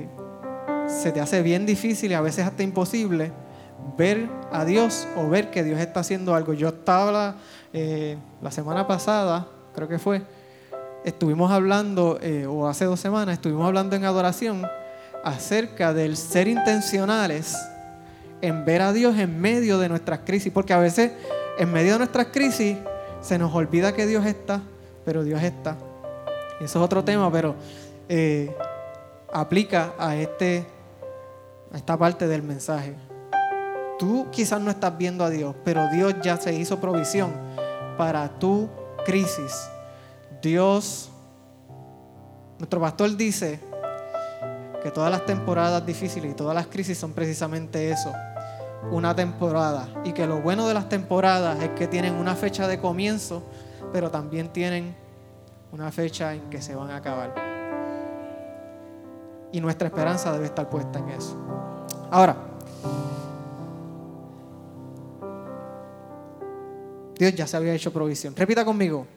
[0.88, 3.32] se te hace bien difícil y a veces hasta imposible
[3.98, 6.52] ver a Dios o ver que Dios está haciendo algo.
[6.52, 7.38] Yo estaba
[7.72, 10.22] eh, la semana pasada, creo que fue,
[11.06, 14.68] estuvimos hablando, eh, o hace dos semanas, estuvimos hablando en adoración
[15.24, 17.56] acerca del ser intencionales
[18.42, 21.12] en ver a Dios en medio de nuestras crisis, porque a veces
[21.60, 22.78] en medio de nuestras crisis
[23.22, 24.62] se nos olvida que Dios está,
[25.06, 25.78] pero Dios está.
[26.60, 27.56] Eso es otro tema, pero
[28.10, 28.56] eh,
[29.32, 30.66] aplica a, este,
[31.72, 32.96] a esta parte del mensaje.
[34.00, 37.32] Tú quizás no estás viendo a Dios, pero Dios ya se hizo provisión
[37.96, 38.70] para tu
[39.06, 39.70] crisis.
[40.46, 41.10] Dios,
[42.60, 43.60] nuestro pastor dice
[44.84, 48.14] que todas las temporadas difíciles y todas las crisis son precisamente eso,
[48.92, 49.90] una temporada.
[50.04, 53.42] Y que lo bueno de las temporadas es que tienen una fecha de comienzo,
[53.92, 54.96] pero también tienen
[55.72, 57.34] una fecha en que se van a acabar.
[59.52, 61.36] Y nuestra esperanza debe estar puesta en eso.
[62.12, 62.36] Ahora,
[67.18, 68.36] Dios ya se había hecho provisión.
[68.36, 69.08] Repita conmigo.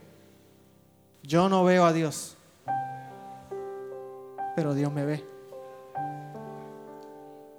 [1.28, 2.38] Yo no veo a Dios,
[4.56, 5.22] pero Dios me ve.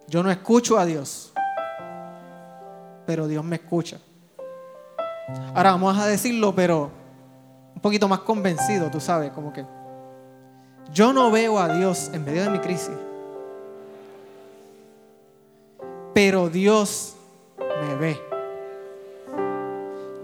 [0.07, 1.31] Yo no escucho a Dios,
[3.05, 3.99] pero Dios me escucha.
[5.53, 6.89] Ahora vamos a decirlo, pero
[7.75, 9.63] un poquito más convencido, tú sabes, como que
[10.91, 12.97] yo no veo a Dios en medio de mi crisis,
[16.15, 17.13] pero Dios
[17.59, 18.19] me ve.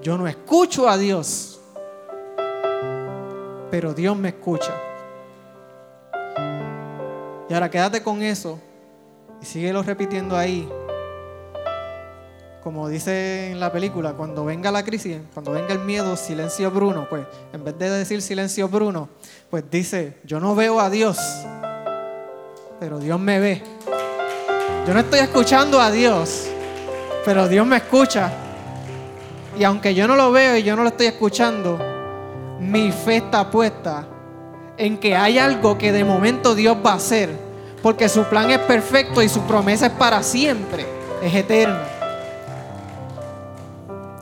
[0.01, 1.54] Yo no escucho a Dios,
[3.75, 4.71] pero Dios me escucha.
[7.49, 8.57] Y ahora quédate con eso
[9.41, 10.65] y síguelo repitiendo ahí.
[12.63, 17.05] Como dice en la película, cuando venga la crisis, cuando venga el miedo, silencio Bruno,
[17.09, 19.09] pues en vez de decir silencio Bruno,
[19.49, 21.17] pues dice, yo no veo a Dios,
[22.79, 23.61] pero Dios me ve.
[24.87, 26.47] Yo no estoy escuchando a Dios,
[27.25, 28.31] pero Dios me escucha.
[29.59, 31.94] Y aunque yo no lo veo y yo no lo estoy escuchando,
[32.65, 34.07] mi fe está puesta
[34.77, 37.29] en que hay algo que de momento Dios va a hacer.
[37.81, 40.85] Porque su plan es perfecto y su promesa es para siempre,
[41.21, 41.83] es eterna.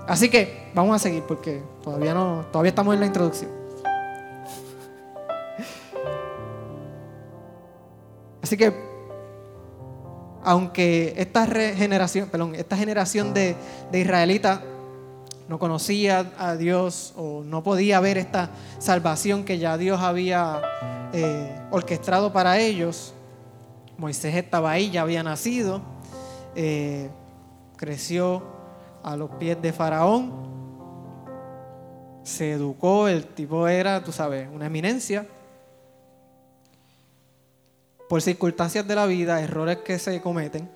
[0.05, 3.49] Así que vamos a seguir porque todavía no, todavía estamos en la introducción.
[8.41, 8.73] Así que
[10.43, 13.55] aunque esta generación, perdón, esta generación de,
[13.93, 14.59] de israelitas
[15.47, 20.61] no conocía a Dios o no podía ver esta salvación que ya Dios había
[21.13, 23.13] eh, orquestado para ellos.
[23.97, 25.81] Moisés estaba ahí, ya había nacido,
[26.55, 27.09] eh,
[27.77, 28.43] creció
[29.03, 30.31] a los pies de Faraón,
[32.23, 35.27] se educó, el tipo era, tú sabes, una eminencia.
[38.07, 40.69] Por circunstancias de la vida, errores que se cometen,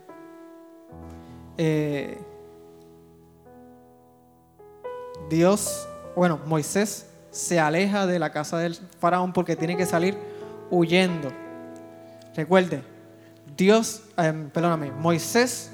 [1.58, 2.18] eh,
[5.30, 10.18] Dios, bueno, Moisés se aleja de la casa del faraón porque tiene que salir
[10.72, 11.30] huyendo.
[12.36, 12.82] Recuerde,
[13.56, 15.72] Dios, em, perdóname, Moisés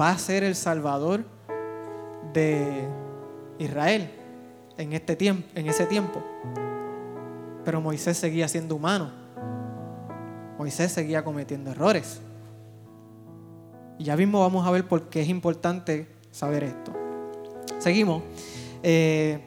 [0.00, 1.24] va a ser el salvador
[2.32, 2.88] de
[3.58, 4.10] Israel
[4.76, 6.22] en este tiempo, en ese tiempo.
[7.64, 9.10] Pero Moisés seguía siendo humano.
[10.58, 12.20] Moisés seguía cometiendo errores.
[13.98, 16.92] Y ya mismo vamos a ver por qué es importante saber esto.
[17.78, 18.22] Seguimos.
[18.86, 19.40] Eh,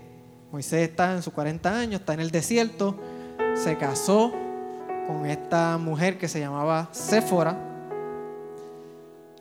[0.52, 2.96] Moisés está en sus 40 años, está en el desierto,
[3.54, 4.34] se casó
[5.06, 7.56] con esta mujer que se llamaba Séfora.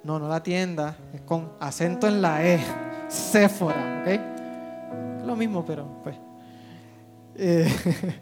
[0.05, 2.61] No, no la tienda, es con acento en la E,
[3.09, 5.25] Séfora, ¿ok?
[5.27, 6.17] Lo mismo, pero pues.
[7.37, 7.67] Eh,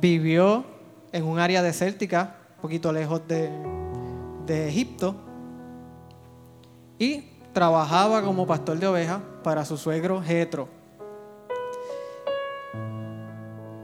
[0.00, 0.64] vivió
[1.10, 3.50] en un área desértica, un poquito lejos de,
[4.46, 5.16] de Egipto,
[7.00, 10.68] y trabajaba como pastor de ovejas para su suegro Jetro.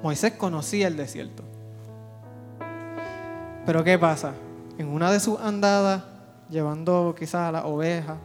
[0.02, 1.42] Moisés conocía el desierto.
[3.64, 4.34] Pero ¿qué pasa?
[4.78, 6.04] En una de sus andadas,
[6.48, 8.16] llevando quizás a la oveja,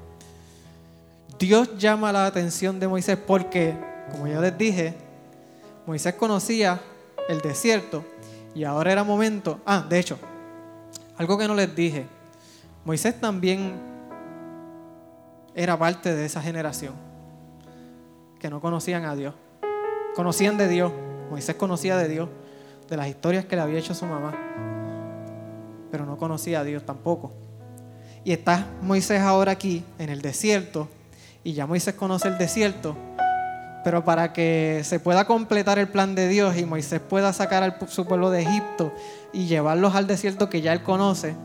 [1.40, 3.76] Dios llama la atención de Moisés porque,
[4.12, 4.94] como ya les dije,
[5.88, 6.80] Moisés conocía
[7.28, 8.04] el desierto
[8.54, 9.60] y ahora era momento.
[9.66, 10.20] Ah, de hecho,
[11.18, 12.06] algo que no les dije.
[12.86, 13.91] Moisés también
[15.56, 16.94] era parte de esa generación
[18.40, 19.36] que no conocían a Dios.
[20.16, 20.92] Conocían de Dios.
[21.30, 22.28] Moisés conocía de Dios,
[22.90, 24.34] de las historias que le había hecho su mamá.
[25.92, 27.32] Pero no conocía a Dios tampoco.
[28.24, 30.88] Y está Moisés ahora aquí en el desierto.
[31.44, 32.98] Y ya Moisés conoce el desierto.
[33.84, 37.88] Pero para que se pueda completar el plan de Dios y Moisés pueda sacar a
[37.88, 38.94] su pueblo de Egipto
[39.34, 41.36] y llevarlos al desierto que ya él conoce,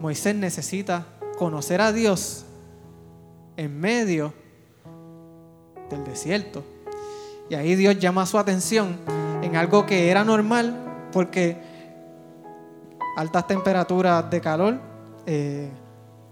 [0.00, 2.44] Moisés necesita conocer a Dios
[3.56, 4.32] en medio
[5.90, 6.64] del desierto.
[7.48, 8.96] Y ahí Dios llama su atención
[9.42, 11.56] en algo que era normal porque
[13.16, 14.80] altas temperaturas de calor,
[15.26, 15.70] eh,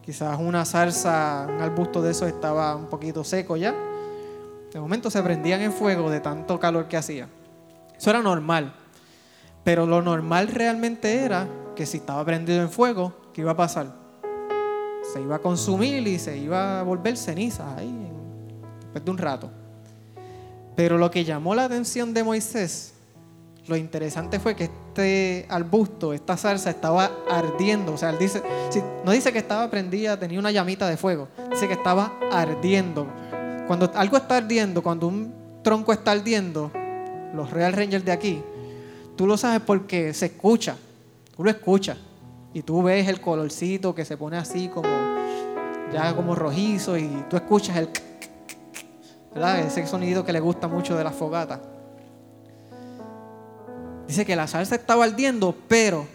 [0.01, 3.75] quizás una zarza, un arbusto de eso estaba un poquito seco ya.
[4.73, 7.29] De momento se prendían en fuego de tanto calor que hacía.
[7.97, 8.75] Eso era normal.
[9.65, 11.47] Pero lo normal realmente era
[11.77, 14.02] que si estaba prendido en fuego, ¿qué iba a pasar?
[15.03, 17.93] Se iba a consumir y se iba a volver ceniza ahí
[18.81, 19.51] después de un rato.
[20.77, 22.95] Pero lo que llamó la atención de Moisés,
[23.67, 27.95] lo interesante fue que este arbusto, esta salsa estaba ardiendo.
[27.95, 28.43] O sea, él dice,
[29.05, 33.07] no dice que estaba prendida, tenía una llamita de fuego, dice que estaba ardiendo.
[33.67, 36.71] Cuando algo está ardiendo, cuando un tronco está ardiendo,
[37.35, 38.43] los Real Rangers de aquí,
[39.17, 40.77] tú lo sabes porque se escucha,
[41.37, 41.97] tú lo escuchas
[42.55, 44.89] y tú ves el colorcito que se pone así como
[45.93, 47.89] ya como rojizo y tú escuchas el
[49.35, 49.61] ¿verdad?
[49.61, 51.61] ese sonido que le gusta mucho de la fogata.
[54.07, 56.07] Dice que la salsa estaba ardiendo, pero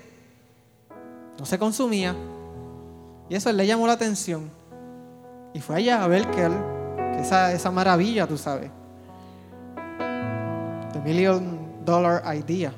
[1.39, 2.15] no se consumía.
[3.29, 4.49] Y eso le llamó la atención.
[5.53, 6.47] Y fue allá a ver que,
[7.19, 8.69] esa, esa maravilla, tú sabes.
[10.93, 12.71] The Million Dollar Idea.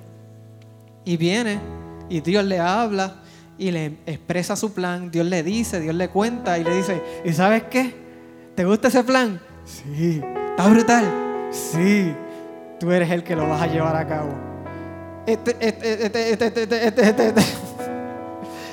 [1.04, 1.60] Y viene
[2.08, 3.16] y Dios le habla
[3.60, 5.12] y le expresa su plan.
[5.12, 7.94] Dios le dice, Dios le cuenta y le dice, ¿y sabes qué?
[8.56, 9.40] ¿Te gusta ese plan?
[9.66, 10.22] Sí.
[10.50, 11.06] ¿Está brutal?
[11.52, 12.14] Sí.
[12.80, 14.34] Tú eres el que lo vas a llevar a cabo.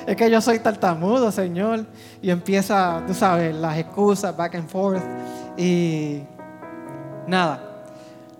[0.06, 1.84] Es que yo soy tartamudo, Señor.
[2.22, 5.02] Y empieza, tú sabes, las excusas, back and forth.
[5.56, 6.22] Y
[7.26, 7.84] nada.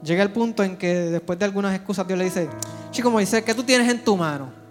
[0.02, 2.48] Llega el punto en que después de algunas excusas Dios le dice,
[2.92, 4.65] chico Moisés, ¿qué tú tienes en tu mano?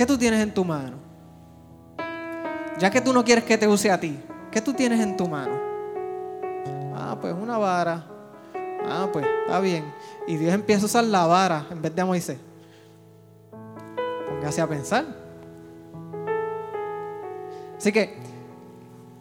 [0.00, 0.96] ¿Qué tú tienes en tu mano?
[2.78, 4.18] Ya que tú no quieres que te use a ti,
[4.50, 5.52] ¿qué tú tienes en tu mano?
[6.96, 8.06] Ah, pues una vara.
[8.88, 9.84] Ah, pues está bien.
[10.26, 12.38] Y Dios empieza a usar la vara en vez de Moisés.
[14.26, 15.04] Póngase a pensar.
[17.76, 18.16] Así que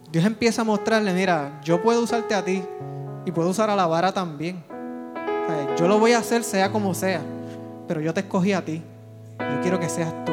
[0.09, 2.63] Dios empieza a mostrarle, mira, yo puedo usarte a ti
[3.25, 4.63] y puedo usar a la vara también.
[5.77, 7.19] yo lo voy a hacer sea como sea,
[7.85, 8.81] pero yo te escogí a ti.
[9.39, 10.31] Yo quiero que seas tú.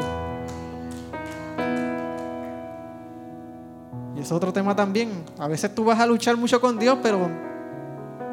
[4.16, 5.24] Y es otro tema también.
[5.38, 7.28] A veces tú vas a luchar mucho con Dios, pero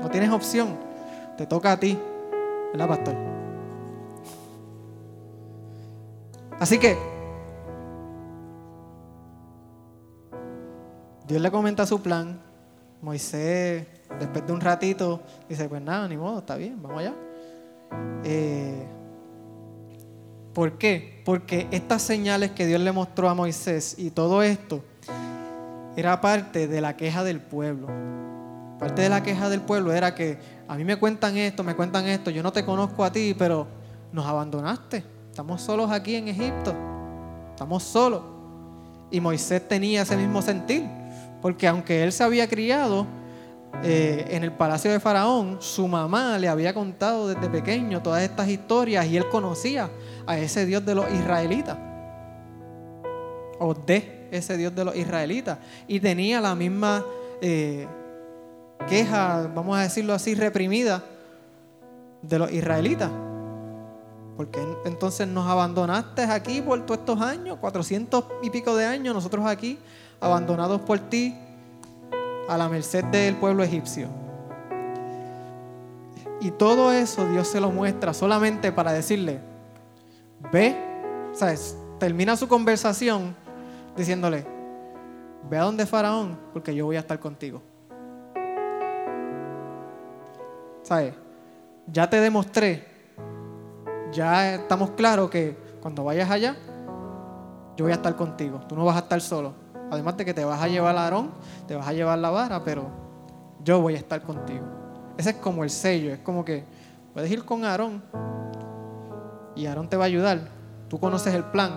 [0.02, 0.78] no tienes opción.
[1.38, 2.00] Te toca a ti.
[2.72, 3.16] ¿Verdad, pastor?
[6.60, 6.98] Así que
[11.28, 12.42] Dios le comenta su plan.
[13.02, 13.86] Moisés,
[14.18, 15.20] después de un ratito,
[15.50, 17.14] dice, pues nada, ni modo, está bien, vamos allá.
[18.24, 18.88] Eh,
[20.54, 21.22] ¿Por qué?
[21.26, 24.82] Porque estas señales que Dios le mostró a Moisés y todo esto
[25.96, 27.88] era parte de la queja del pueblo.
[28.80, 30.38] Parte de la queja del pueblo era que
[30.68, 33.68] a mí me cuentan esto, me cuentan esto, yo no te conozco a ti, pero
[34.12, 35.04] nos abandonaste.
[35.30, 36.76] Estamos solos aquí en Egipto.
[37.52, 38.22] Estamos solos.
[39.12, 40.84] Y Moisés tenía ese mismo sentir,
[41.42, 43.06] porque aunque él se había criado
[43.84, 48.48] eh, en el palacio de Faraón, su mamá le había contado desde pequeño todas estas
[48.48, 49.90] historias y él conocía
[50.26, 51.78] a ese Dios de los israelitas.
[53.60, 55.60] O de ese Dios de los israelitas.
[55.88, 57.06] Y tenía la misma
[57.42, 57.88] eh,
[58.88, 61.04] queja, vamos a decirlo así, reprimida
[62.22, 63.10] de los israelitas.
[64.36, 69.46] Porque entonces nos abandonaste aquí por todos estos años, 400 y pico de años, nosotros
[69.46, 69.78] aquí,
[70.20, 71.36] abandonados por ti,
[72.48, 74.08] a la merced del pueblo egipcio.
[76.42, 79.40] Y todo eso Dios se lo muestra solamente para decirle,
[80.52, 80.76] ve,
[81.34, 81.78] ¿sabes?
[82.00, 83.36] Termina su conversación
[83.96, 84.46] diciéndole,
[85.50, 87.62] ve a donde Faraón, porque yo voy a estar contigo.
[90.84, 91.14] ¿Sabes?
[91.88, 92.86] Ya te demostré,
[94.12, 96.56] ya estamos claros que cuando vayas allá,
[97.76, 98.60] yo voy a estar contigo.
[98.68, 99.54] Tú no vas a estar solo.
[99.92, 101.32] Además de que te vas a llevar a Aarón,
[101.68, 102.88] te vas a llevar la vara, pero
[103.64, 104.66] yo voy a estar contigo.
[105.18, 106.64] Ese es como el sello, es como que
[107.14, 108.02] puedes ir con Aarón
[109.56, 110.48] y Aarón te va a ayudar.
[110.90, 111.72] Tú conoces el plan,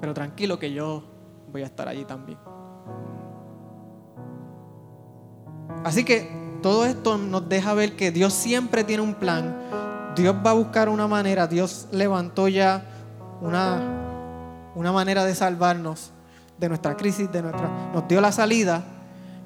[0.00, 1.04] pero tranquilo que yo
[1.52, 2.38] voy a estar allí también.
[5.84, 6.30] Así que
[6.62, 9.56] todo esto nos deja ver que Dios siempre tiene un plan.
[10.16, 11.46] Dios va a buscar una manera.
[11.46, 12.84] Dios levantó ya
[13.40, 13.80] una,
[14.74, 16.12] una manera de salvarnos
[16.58, 18.82] de nuestra crisis, de nuestra, nos dio la salida,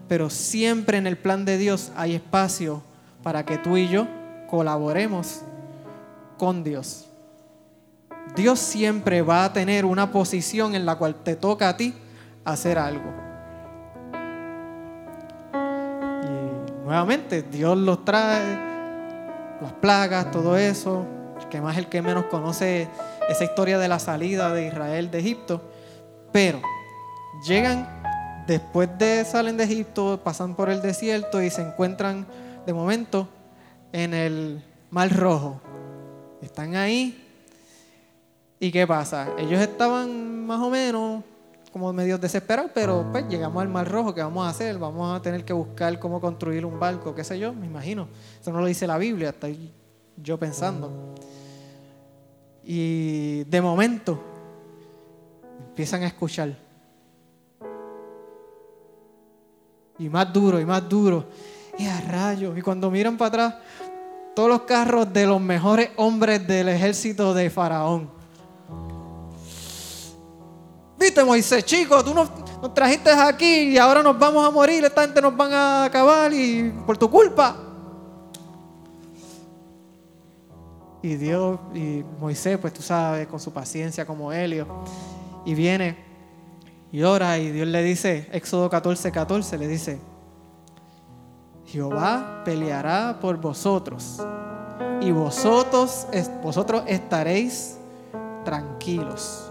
[0.08, 2.82] pero siempre en el plan de Dios hay espacio
[3.22, 4.06] para que tú y yo
[4.48, 5.42] colaboremos
[6.38, 7.11] con Dios.
[8.34, 11.94] Dios siempre va a tener una posición en la cual te toca a ti
[12.44, 13.12] hacer algo.
[16.22, 18.58] Y nuevamente, Dios los trae,
[19.60, 21.06] las plagas, todo eso,
[21.52, 22.88] que más el que menos conoce
[23.28, 25.60] esa historia de la salida de Israel de Egipto,
[26.32, 26.62] pero
[27.46, 27.86] llegan
[28.46, 32.26] después de salen de Egipto, pasan por el desierto y se encuentran
[32.64, 33.28] de momento
[33.92, 35.60] en el Mar Rojo.
[36.40, 37.21] Están ahí.
[38.62, 39.26] ¿Y qué pasa?
[39.38, 41.24] Ellos estaban más o menos
[41.72, 44.78] como medio desesperados, pero pues llegamos al Mar Rojo, ¿qué vamos a hacer?
[44.78, 48.06] Vamos a tener que buscar cómo construir un barco, qué sé yo, me imagino.
[48.40, 49.72] Eso no lo dice la Biblia, estoy
[50.16, 50.92] yo pensando.
[52.62, 54.22] Y de momento
[55.70, 56.56] empiezan a escuchar.
[59.98, 61.24] Y más duro, y más duro.
[61.80, 62.56] Y a rayos.
[62.56, 63.54] Y cuando miran para atrás,
[64.36, 68.21] todos los carros de los mejores hombres del ejército de Faraón.
[71.02, 72.30] Viste, Moisés, chico, tú nos,
[72.62, 76.32] nos, trajiste aquí y ahora nos vamos a morir, esta gente nos van a acabar
[76.32, 77.56] y por tu culpa.
[81.02, 84.68] Y Dios y Moisés, pues tú sabes, con su paciencia como Helio,
[85.44, 85.96] y viene
[86.92, 89.98] y ora y Dios le dice, Éxodo 14, 14, le dice,
[91.66, 94.22] Jehová peleará por vosotros
[95.00, 96.06] y vosotros,
[96.44, 97.76] vosotros estaréis
[98.44, 99.41] tranquilos.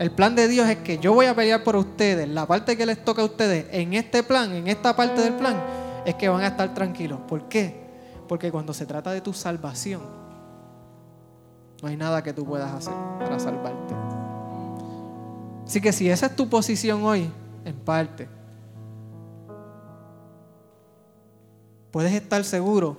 [0.00, 2.26] El plan de Dios es que yo voy a pelear por ustedes.
[2.26, 5.62] La parte que les toca a ustedes en este plan, en esta parte del plan,
[6.06, 7.20] es que van a estar tranquilos.
[7.28, 7.84] ¿Por qué?
[8.26, 10.00] Porque cuando se trata de tu salvación,
[11.82, 13.94] no hay nada que tú puedas hacer para salvarte.
[15.66, 17.30] Así que si esa es tu posición hoy,
[17.66, 18.26] en parte,
[21.90, 22.96] puedes estar seguro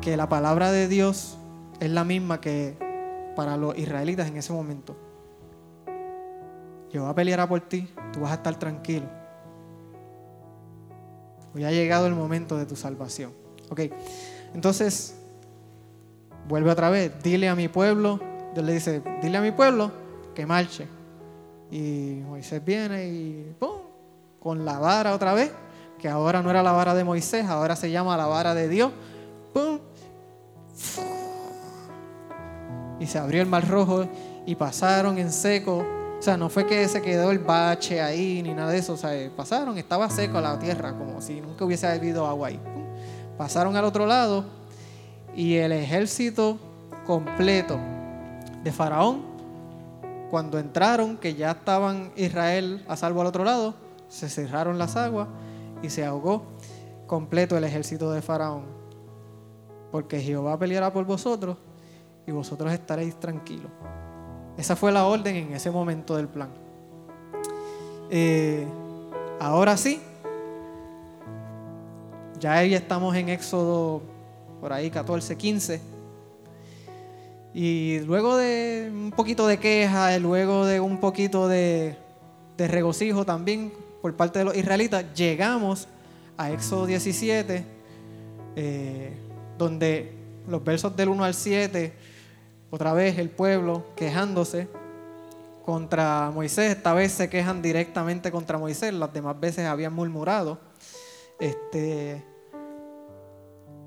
[0.00, 1.38] que la palabra de Dios
[1.78, 2.76] es la misma que
[3.36, 5.09] para los israelitas en ese momento.
[6.92, 9.06] Yo voy a pelear por ti, tú vas a estar tranquilo.
[11.54, 13.32] Hoy ha llegado el momento de tu salvación.
[13.70, 13.80] Ok,
[14.54, 15.14] entonces,
[16.48, 18.20] vuelve otra vez, dile a mi pueblo,
[18.54, 19.92] Dios le dice, dile a mi pueblo
[20.34, 20.86] que marche.
[21.70, 23.78] Y Moisés viene y ¡pum!
[24.40, 25.52] con la vara otra vez
[26.00, 28.90] que ahora no era la vara de Moisés, ahora se llama la vara de Dios.
[29.52, 29.78] ¡Pum!
[32.98, 34.06] Y se abrió el mar rojo
[34.46, 35.84] y pasaron en seco.
[36.20, 38.92] O sea, no fue que se quedó el bache ahí ni nada de eso.
[38.92, 42.60] O sea, pasaron, estaba seco la tierra, como si nunca hubiese habido agua ahí.
[43.38, 44.44] Pasaron al otro lado
[45.34, 46.58] y el ejército
[47.06, 47.78] completo
[48.62, 49.22] de Faraón,
[50.30, 53.74] cuando entraron, que ya estaban Israel a salvo al otro lado,
[54.10, 55.26] se cerraron las aguas
[55.82, 56.44] y se ahogó
[57.06, 58.64] completo el ejército de Faraón.
[59.90, 61.56] Porque Jehová peleará por vosotros
[62.26, 63.70] y vosotros estaréis tranquilos.
[64.60, 66.50] Esa fue la orden en ese momento del plan.
[68.10, 68.66] Eh,
[69.38, 69.98] ahora sí,
[72.38, 74.02] ya estamos en Éxodo
[74.60, 75.80] por ahí 14, 15.
[77.54, 81.96] Y luego de un poquito de queja, luego de un poquito de,
[82.58, 85.88] de regocijo también por parte de los israelitas, llegamos
[86.36, 87.64] a Éxodo 17,
[88.56, 89.12] eh,
[89.56, 90.12] donde
[90.46, 92.09] los versos del 1 al 7,
[92.70, 94.68] otra vez el pueblo quejándose
[95.64, 100.58] contra Moisés, esta vez se quejan directamente contra Moisés, las demás veces habían murmurado.
[101.38, 102.24] Este,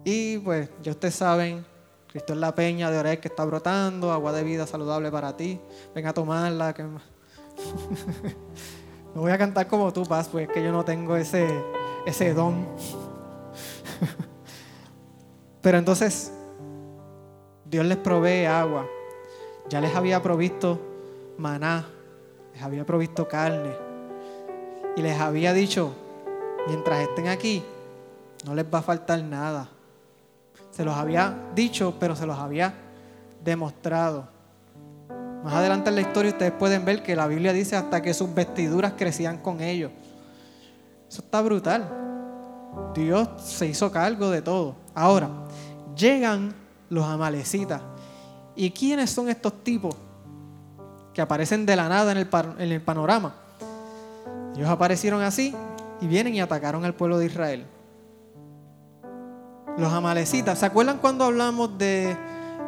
[0.03, 1.65] y pues ya ustedes saben,
[2.07, 5.59] Cristo es la peña de Orel que está brotando, agua de vida saludable para ti,
[5.95, 6.73] ven a tomarla.
[6.73, 6.83] Que...
[9.15, 11.47] No voy a cantar como tú, Paz, pues es que yo no tengo ese,
[12.07, 12.67] ese don.
[15.61, 16.33] Pero entonces,
[17.73, 18.87] Dios les provee agua.
[19.67, 20.79] Ya les había provisto
[21.39, 21.83] maná,
[22.53, 23.71] les había provisto carne.
[24.95, 25.91] Y les había dicho,
[26.67, 27.63] mientras estén aquí,
[28.45, 29.69] no les va a faltar nada.
[30.69, 32.75] Se los había dicho, pero se los había
[33.43, 34.27] demostrado.
[35.43, 38.31] Más adelante en la historia ustedes pueden ver que la Biblia dice hasta que sus
[38.35, 39.89] vestiduras crecían con ellos.
[41.09, 41.89] Eso está brutal.
[42.93, 44.75] Dios se hizo cargo de todo.
[44.93, 45.27] Ahora,
[45.95, 46.61] llegan
[46.93, 47.81] los amalecitas.
[48.55, 49.95] ¿Y quiénes son estos tipos
[51.13, 52.17] que aparecen de la nada en
[52.71, 53.35] el, panorama?
[54.55, 55.55] Ellos aparecieron así
[55.99, 57.65] y vienen y atacaron al pueblo de Israel.
[59.77, 62.15] Los amalecitas, ¿se acuerdan cuando hablamos de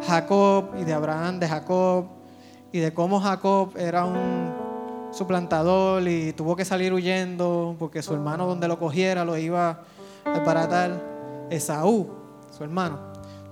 [0.08, 2.08] Jacob y de Abraham, de Jacob
[2.72, 4.66] y de cómo Jacob era un
[5.12, 9.80] su plantador y tuvo que salir huyendo porque su hermano donde lo cogiera lo iba
[10.26, 11.16] a desbaratar.
[11.50, 12.10] Esaú,
[12.52, 13.00] su hermano,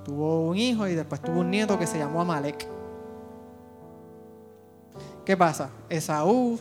[0.04, 2.68] tuvo un hijo y después tuvo un nieto que se llamó Amalek.
[5.26, 5.70] ¿Qué pasa?
[5.90, 6.60] Esaú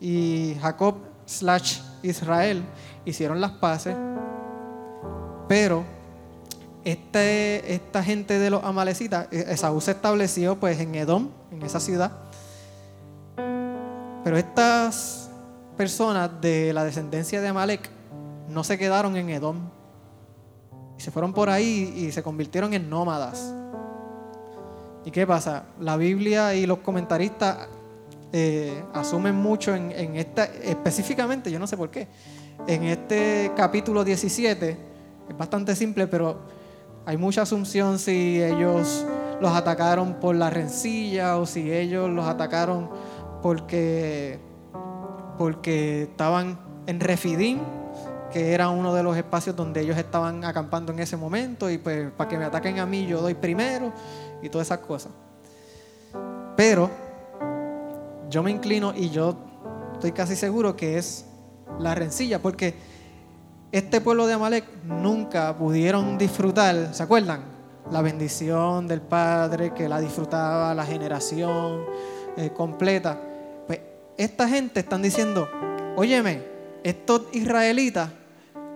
[0.00, 2.62] y Jacob slash Israel
[3.04, 3.96] hicieron las paces,
[5.48, 5.84] pero
[6.84, 12.12] este, esta gente de los amalecitas, Esaú se estableció pues en Edom, en esa ciudad,
[14.24, 15.30] pero estas
[15.76, 17.90] personas de la descendencia de Amalek
[18.48, 19.56] no se quedaron en Edom.
[21.02, 23.52] Se fueron por ahí y se convirtieron en nómadas.
[25.04, 25.64] ¿Y qué pasa?
[25.80, 27.66] La Biblia y los comentaristas
[28.32, 32.06] eh, asumen mucho en, en, esta, específicamente, yo no sé por qué,
[32.68, 34.76] en este capítulo 17,
[35.28, 36.38] es bastante simple, pero
[37.04, 39.04] hay mucha asunción si ellos
[39.40, 42.88] los atacaron por la rencilla o si ellos los atacaron
[43.42, 44.38] porque,
[45.36, 47.58] porque estaban en Refidim,
[48.32, 52.10] que era uno de los espacios donde ellos estaban acampando en ese momento, y pues
[52.12, 53.92] para que me ataquen a mí yo doy primero
[54.42, 55.12] y todas esas cosas.
[56.56, 56.90] Pero
[58.30, 59.36] yo me inclino y yo
[59.94, 61.24] estoy casi seguro que es
[61.78, 62.74] la rencilla, porque
[63.70, 67.44] este pueblo de Amalek nunca pudieron disfrutar, ¿se acuerdan?
[67.90, 71.84] La bendición del Padre, que la disfrutaba la generación
[72.36, 73.18] eh, completa
[74.16, 75.48] esta gente están diciendo,
[75.96, 76.42] óyeme,
[76.84, 78.10] estos israelitas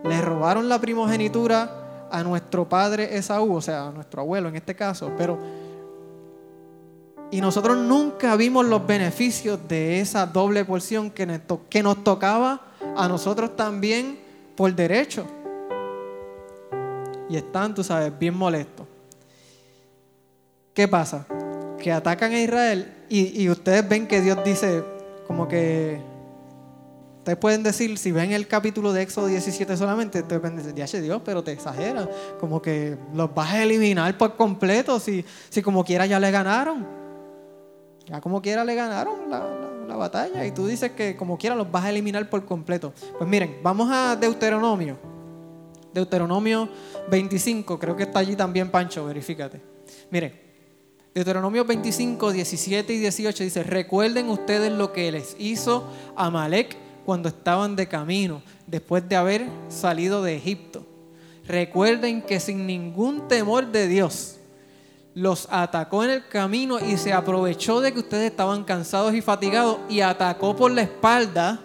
[0.05, 4.75] le robaron la primogenitura a nuestro padre Esaú, o sea, a nuestro abuelo en este
[4.75, 5.39] caso, pero...
[7.29, 12.61] Y nosotros nunca vimos los beneficios de esa doble porción que nos, que nos tocaba
[12.97, 14.17] a nosotros también
[14.55, 15.27] por derecho.
[17.29, 18.87] Y están, tú sabes, bien molestos.
[20.73, 21.27] ¿Qué pasa?
[21.81, 24.85] Que atacan a Israel y, y ustedes ven que Dios dice,
[25.27, 26.01] como que
[27.27, 30.87] ustedes pueden decir, si ven el capítulo de Éxodo 17 solamente, ustedes pueden decir, ya
[31.01, 32.09] Dios, pero te exagera,
[32.39, 36.87] como que los vas a eliminar por completo, si, si como quiera ya le ganaron.
[38.07, 39.45] Ya como quiera le ganaron la,
[39.89, 42.93] la batalla y tú dices que como quiera los vas a eliminar por completo.
[43.19, 44.97] Pues miren, vamos a Deuteronomio.
[45.93, 46.69] Deuteronomio
[47.11, 49.61] 25, creo que está allí también Pancho, verifícate.
[50.13, 50.33] Miren,
[51.13, 57.77] Deuteronomio 25, 17 y 18 dice, recuerden ustedes lo que les hizo Amalek cuando estaban
[57.77, 60.85] de camino, después de haber salido de Egipto.
[61.47, 64.39] Recuerden que sin ningún temor de Dios
[65.15, 69.79] los atacó en el camino y se aprovechó de que ustedes estaban cansados y fatigados
[69.89, 71.61] y atacó por la espalda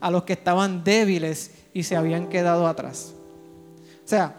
[0.00, 3.14] a los que estaban débiles y se habían quedado atrás.
[4.04, 4.34] O sea,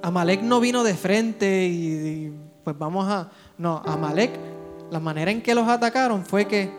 [0.00, 2.32] Amalek no vino de frente y
[2.64, 4.32] pues vamos a, no, Amalek,
[4.90, 6.72] la manera en que los atacaron fue que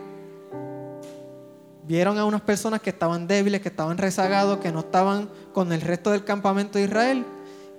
[1.92, 5.82] vieron a unas personas que estaban débiles, que estaban rezagados, que no estaban con el
[5.82, 7.26] resto del campamento de Israel,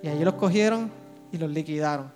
[0.04, 0.88] y allí los cogieron
[1.32, 2.12] y los liquidaron.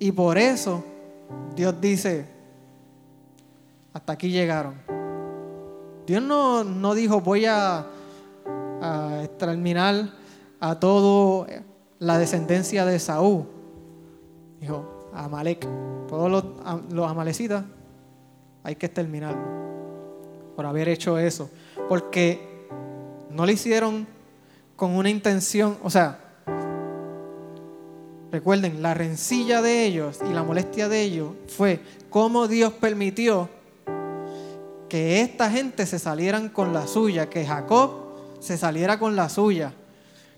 [0.00, 0.84] Y por eso
[1.54, 2.26] Dios dice,
[3.92, 4.74] hasta aquí llegaron.
[6.04, 7.86] Dios no, no dijo voy a,
[9.22, 10.10] exterminar
[10.58, 11.46] a todo
[12.00, 13.44] la descendencia de Saúl.
[14.60, 15.68] Dijo, Amalek,
[16.08, 16.44] todos los,
[16.90, 17.62] los amalecitas
[18.64, 19.62] hay que exterminarlo
[20.56, 21.50] por haber hecho eso.
[21.88, 22.66] Porque
[23.30, 24.06] no lo hicieron
[24.76, 26.18] con una intención, o sea,
[28.30, 33.48] recuerden, la rencilla de ellos y la molestia de ellos fue cómo Dios permitió
[34.88, 37.90] que esta gente se salieran con la suya, que Jacob
[38.40, 39.72] se saliera con la suya.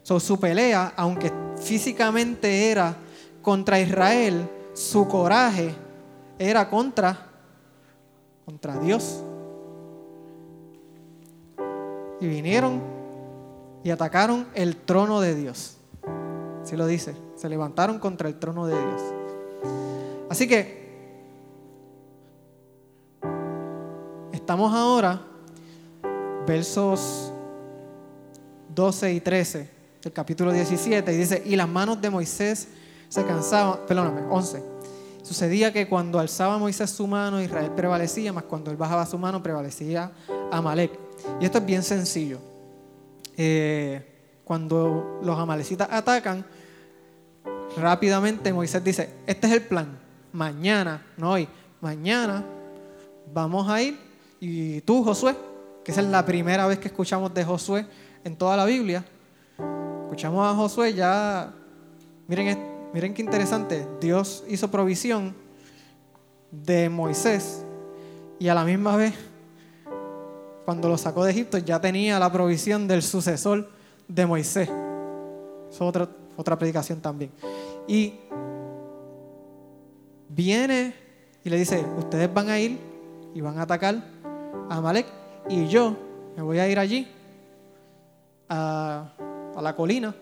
[0.02, 2.94] su pelea, aunque físicamente era
[3.42, 5.74] contra Israel, su coraje
[6.38, 7.33] era contra,
[8.44, 9.22] contra Dios.
[12.20, 12.80] Y vinieron
[13.82, 15.76] y atacaron el trono de Dios.
[16.62, 19.02] Así lo dice, se levantaron contra el trono de Dios.
[20.30, 20.84] Así que
[24.32, 25.20] estamos ahora,
[26.46, 27.32] versos
[28.74, 29.74] 12 y 13
[30.04, 32.68] el capítulo 17, y dice, y las manos de Moisés
[33.08, 34.73] se cansaban, perdóname, 11.
[35.24, 39.42] Sucedía que cuando alzaba Moisés su mano, Israel prevalecía, más cuando él bajaba su mano,
[39.42, 40.12] prevalecía
[40.52, 40.92] Amalek.
[41.40, 42.38] Y esto es bien sencillo.
[43.34, 44.04] Eh,
[44.44, 46.44] cuando los amalecitas atacan,
[47.78, 49.98] rápidamente Moisés dice, este es el plan,
[50.30, 51.48] mañana, no hoy,
[51.80, 52.44] mañana
[53.32, 53.98] vamos a ir,
[54.40, 55.34] y tú, Josué,
[55.82, 57.86] que esa es la primera vez que escuchamos de Josué
[58.24, 59.02] en toda la Biblia,
[60.02, 61.50] escuchamos a Josué, ya,
[62.28, 65.34] miren, miren qué interesante, Dios hizo provisión
[66.52, 67.64] de Moisés
[68.38, 69.14] y a la misma vez,
[70.64, 73.68] cuando lo sacó de Egipto, ya tenía la provisión del sucesor
[74.06, 74.70] de Moisés.
[75.68, 77.32] Es otra, otra predicación también.
[77.88, 78.14] Y
[80.28, 80.94] viene
[81.42, 82.78] y le dice, ustedes van a ir
[83.34, 84.04] y van a atacar
[84.70, 85.06] a Amalek
[85.48, 85.96] y yo
[86.36, 87.08] me voy a ir allí
[88.48, 89.12] a,
[89.56, 90.14] a la colina,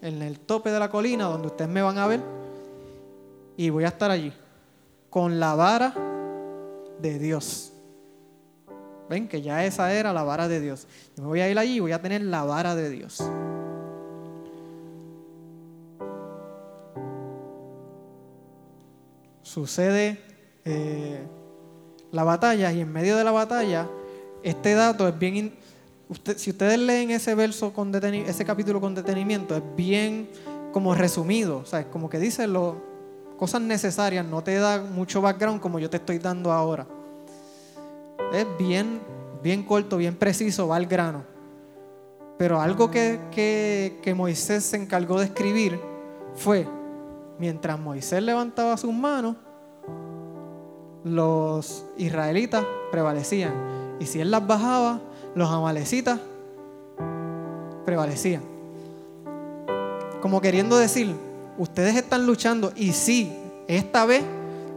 [0.00, 2.20] en el tope de la colina donde ustedes me van a ver
[3.56, 4.32] y voy a estar allí
[5.10, 5.94] con la vara
[7.00, 7.72] de Dios.
[9.08, 10.86] Ven que ya esa era la vara de Dios.
[11.16, 13.22] Yo me voy a ir allí y voy a tener la vara de Dios.
[19.42, 20.20] Sucede
[20.64, 21.26] eh,
[22.12, 23.88] la batalla y en medio de la batalla,
[24.42, 25.54] este dato es bien...
[26.36, 30.28] si ustedes leen ese verso con ese capítulo con detenimiento, es bien
[30.72, 32.76] como resumido, o sea, es como que dice lo,
[33.36, 36.86] cosas necesarias, no te da mucho background como yo te estoy dando ahora.
[38.32, 39.00] Es bien,
[39.42, 41.24] bien corto, bien preciso, va al grano.
[42.36, 45.80] Pero algo que, que Moisés se encargó de escribir
[46.34, 46.68] fue,
[47.38, 49.36] mientras Moisés levantaba sus manos,
[51.04, 53.52] los israelitas prevalecían.
[53.98, 55.00] Y si él las bajaba,
[55.38, 56.18] los amalecitas
[57.86, 58.42] prevalecían.
[60.20, 61.14] Como queriendo decir,
[61.56, 63.32] ustedes están luchando y sí,
[63.68, 64.22] esta vez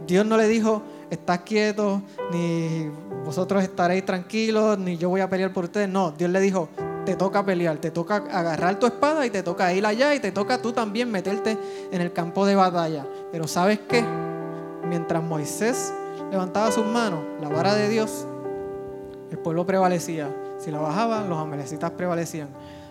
[0.06, 2.00] Dios no le dijo, estás quieto,
[2.30, 2.88] ni
[3.24, 5.88] vosotros estaréis tranquilos, ni yo voy a pelear por ustedes.
[5.88, 6.68] No, Dios le dijo,
[7.04, 10.30] te toca pelear, te toca agarrar tu espada y te toca ir allá y te
[10.30, 11.58] toca tú también meterte
[11.90, 13.04] en el campo de batalla.
[13.32, 14.04] Pero ¿sabes qué?
[14.88, 15.92] Mientras Moisés
[16.30, 18.26] levantaba sus manos, la vara de Dios,
[19.30, 20.28] el pueblo prevalecía.
[20.62, 22.48] Si la bajaban, los amalecitas prevalecían.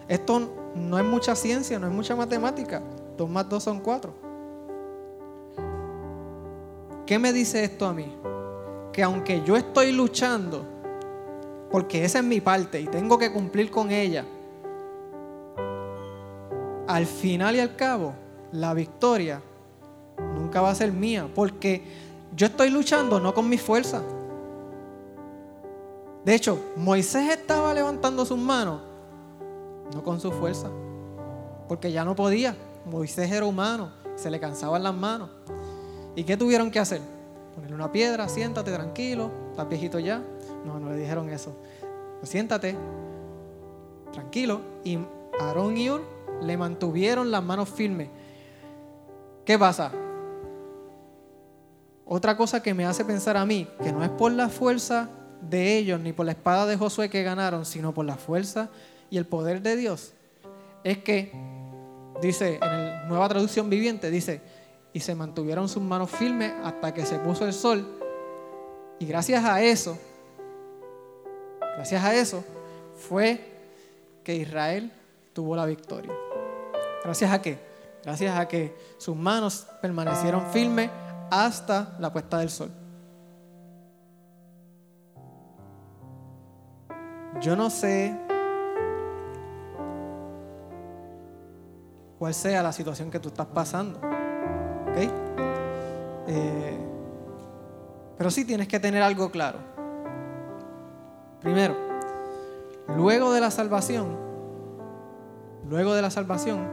[0.10, 0.42] Esto
[0.76, 2.82] no es mucha ciencia, no es mucha matemática.
[3.18, 4.14] Dos más dos son cuatro.
[7.06, 8.14] ¿Qué me dice esto a mí?
[8.92, 10.66] Que aunque yo estoy luchando,
[11.72, 14.26] porque esa es mi parte y tengo que cumplir con ella,
[16.88, 18.12] al final y al cabo,
[18.52, 19.42] la victoria
[20.36, 21.84] nunca va a ser mía, porque
[22.36, 24.04] yo estoy luchando no con mi fuerza.
[26.24, 28.82] De hecho, Moisés estaba levantando sus manos,
[29.94, 30.70] no con su fuerza,
[31.68, 32.56] porque ya no podía.
[32.86, 35.30] Moisés era humano, se le cansaban las manos.
[36.16, 37.02] ¿Y qué tuvieron que hacer?
[37.56, 40.22] Ponerle una piedra, siéntate tranquilo, estás viejito ya.
[40.66, 41.56] No, no le dijeron eso.
[42.22, 42.76] Siéntate,
[44.12, 44.62] tranquilo.
[44.84, 45.00] Y
[45.40, 46.02] Aarón y Ur
[46.42, 48.10] le mantuvieron las manos firmes.
[49.44, 49.92] ¿Qué pasa?
[52.06, 55.10] Otra cosa que me hace pensar a mí, que no es por la fuerza
[55.42, 58.70] de ellos ni por la espada de Josué que ganaron, sino por la fuerza
[59.10, 60.14] y el poder de Dios,
[60.84, 61.32] es que,
[62.22, 64.42] dice en la nueva traducción viviente, dice,
[64.94, 67.86] y se mantuvieron sus manos firmes hasta que se puso el sol.
[69.00, 69.98] Y gracias a eso,
[71.76, 72.44] gracias a eso,
[72.96, 73.40] fue
[74.24, 74.92] que Israel
[75.34, 76.12] tuvo la victoria.
[77.04, 77.58] ¿Gracias a qué?
[78.04, 80.90] Gracias a que sus manos permanecieron firmes
[81.30, 82.72] hasta la puesta del sol.
[87.40, 88.16] Yo no sé
[92.20, 94.00] cuál sea la situación que tú estás pasando.
[94.00, 94.98] ¿Ok?
[96.28, 96.78] Eh,
[98.18, 99.58] pero sí tienes que tener algo claro.
[101.40, 101.76] Primero,
[102.96, 104.16] luego de la salvación,
[105.68, 106.68] luego de la salvación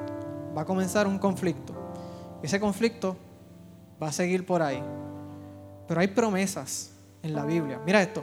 [0.55, 1.73] va a comenzar un conflicto.
[2.43, 3.17] Ese conflicto
[4.03, 4.83] va a seguir por ahí.
[5.87, 6.93] Pero hay promesas
[7.23, 7.81] en la Biblia.
[7.87, 8.23] Mira esto.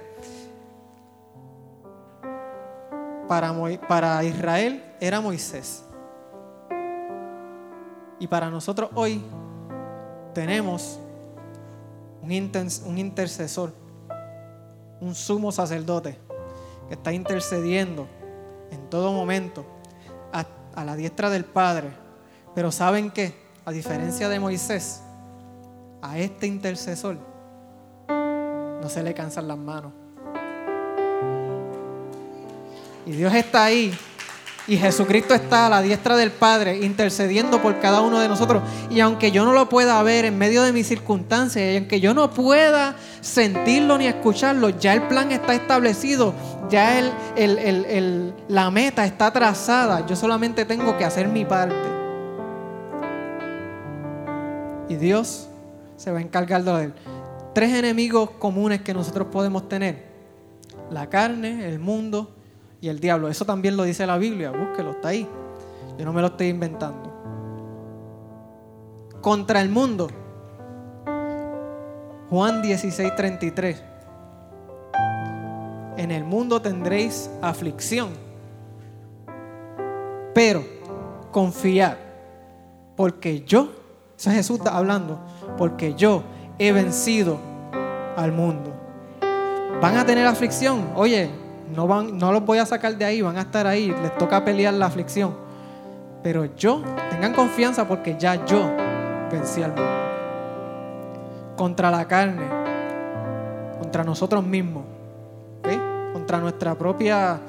[3.27, 3.53] Para,
[3.87, 5.83] para Israel era Moisés.
[8.19, 9.23] Y para nosotros hoy
[10.33, 10.99] tenemos
[12.21, 12.31] un,
[12.85, 13.73] un intercesor,
[15.01, 16.17] un sumo sacerdote
[16.87, 18.07] que está intercediendo
[18.71, 19.65] en todo momento
[20.31, 20.45] a,
[20.75, 21.89] a la diestra del Padre.
[22.53, 23.35] Pero ¿saben qué?
[23.65, 25.01] A diferencia de Moisés,
[26.01, 27.17] a este intercesor
[28.07, 29.91] no se le cansan las manos.
[33.05, 33.93] Y Dios está ahí.
[34.67, 38.63] Y Jesucristo está a la diestra del Padre intercediendo por cada uno de nosotros.
[38.89, 42.15] Y aunque yo no lo pueda ver en medio de mis circunstancias, y aunque yo
[42.15, 46.33] no pueda sentirlo ni escucharlo, ya el plan está establecido,
[46.67, 50.03] ya el, la meta está trazada.
[50.07, 51.75] Yo solamente tengo que hacer mi parte.
[54.89, 55.47] Y Dios
[55.95, 56.93] se va a encargar de él.
[57.53, 60.05] Tres enemigos comunes que nosotros podemos tener.
[60.89, 62.34] La carne, el mundo
[62.85, 63.29] y el diablo.
[63.29, 64.51] Eso también lo dice la Biblia.
[64.51, 65.27] Búsquelo, está ahí.
[65.97, 67.11] Yo no me lo estoy inventando.
[69.21, 70.07] Contra el mundo.
[72.29, 73.83] Juan 16, 33.
[75.97, 78.09] En el mundo tendréis aflicción,
[80.35, 80.63] pero
[81.31, 81.95] confiad,
[82.95, 83.71] porque yo,
[84.15, 85.19] eso es Jesús hablando,
[85.57, 86.23] porque yo
[86.59, 87.39] he vencido
[88.17, 88.73] al mundo.
[89.81, 93.37] Van a tener aflicción, oye, no, van, no los voy a sacar de ahí, van
[93.37, 95.35] a estar ahí, les toca pelear la aflicción.
[96.21, 98.71] Pero yo, tengan confianza porque ya yo
[99.31, 99.95] vencí al mundo
[101.55, 102.43] contra la carne,
[103.79, 104.83] contra nosotros mismos,
[106.13, 107.39] contra nuestra propia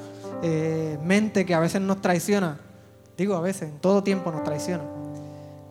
[0.41, 2.59] eh, mente que a veces nos traiciona.
[3.17, 4.83] Digo a veces, en todo tiempo nos traiciona.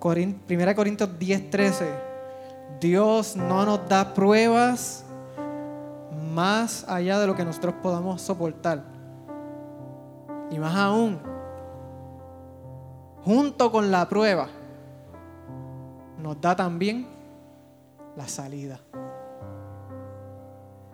[0.01, 1.86] 1 Corintios 10, 13.
[2.80, 5.05] Dios no nos da pruebas
[6.37, 8.84] más allá de lo que nosotros podamos soportar.
[10.51, 11.18] Y más aún,
[13.24, 14.47] junto con la prueba,
[16.18, 17.07] nos da también
[18.16, 18.78] la salida.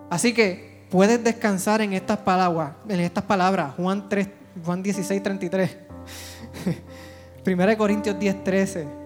[0.08, 4.28] Así que puedes descansar en estas palabras, en estas palabras, Juan 3,
[4.64, 5.76] Juan 16, 33.
[7.44, 9.01] 1 Corintios 10, 13.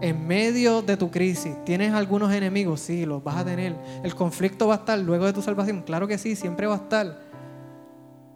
[0.00, 2.80] En medio de tu crisis, ¿tienes algunos enemigos?
[2.80, 3.76] Sí, los vas a tener.
[4.02, 5.82] El conflicto va a estar luego de tu salvación.
[5.82, 7.20] Claro que sí, siempre va a estar.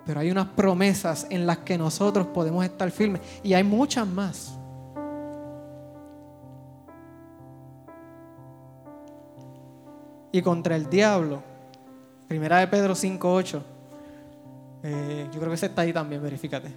[0.04, 3.20] Pero hay unas promesas en las que nosotros podemos estar firmes.
[3.42, 4.56] Y hay muchas más.
[10.38, 11.42] y contra el diablo.
[12.28, 13.62] Primera de Pedro 5.8.
[14.82, 16.68] Eh, yo creo que ese está ahí también, verifícate.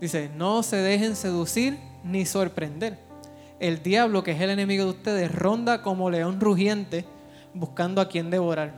[0.00, 2.98] Dice, no se dejen seducir ni sorprender.
[3.58, 7.04] El diablo, que es el enemigo de ustedes, ronda como león rugiente
[7.54, 8.72] buscando a quien devorar.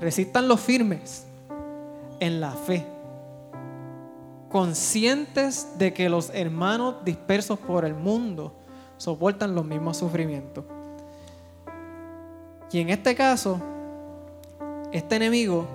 [0.00, 1.26] Resistan los firmes
[2.20, 2.86] en la fe,
[4.48, 8.54] conscientes de que los hermanos dispersos por el mundo
[8.96, 10.64] soportan los mismos sufrimientos.
[12.70, 13.60] Y en este caso,
[14.92, 15.66] este enemigo,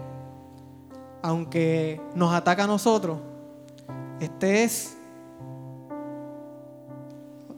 [1.22, 3.20] aunque nos ataca a nosotros,
[4.20, 4.95] este es,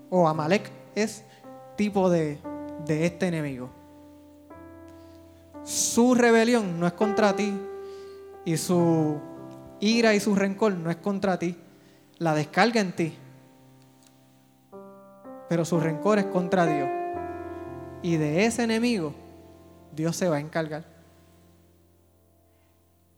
[0.10, 1.24] o Amalek es
[1.76, 2.40] tipo de,
[2.86, 3.70] de este enemigo.
[5.64, 7.54] Su rebelión no es contra ti
[8.46, 9.20] y su
[9.80, 11.58] ira y su rencor no es contra ti.
[12.20, 13.14] La descarga en ti.
[15.50, 16.90] Pero su rencor es contra Dios.
[18.02, 19.14] Y de ese enemigo
[19.94, 20.86] Dios se va a encargar.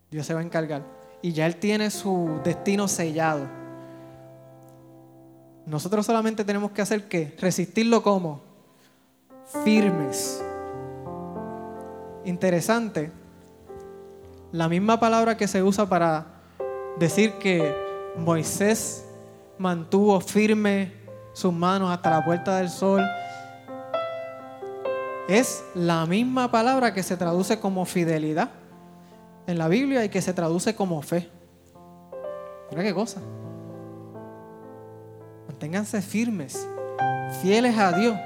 [0.10, 0.84] Dios se va a encargar.
[1.22, 3.59] Y ya Él tiene su destino sellado.
[5.70, 7.36] Nosotros solamente tenemos que hacer qué?
[7.40, 8.42] Resistirlo como
[9.64, 10.44] firmes.
[12.26, 13.12] Interesante.
[14.52, 16.26] La misma palabra que se usa para
[16.98, 17.72] decir que
[18.18, 19.06] Moisés
[19.60, 20.92] mantuvo firme
[21.34, 23.06] sus manos hasta la puerta del sol
[25.28, 28.50] es la misma palabra que se traduce como fidelidad
[29.46, 31.30] en la Biblia y que se traduce como fe.
[32.72, 33.22] Mira qué cosa.
[35.60, 36.66] Manténganse firmes,
[37.42, 38.18] fieles a Dios,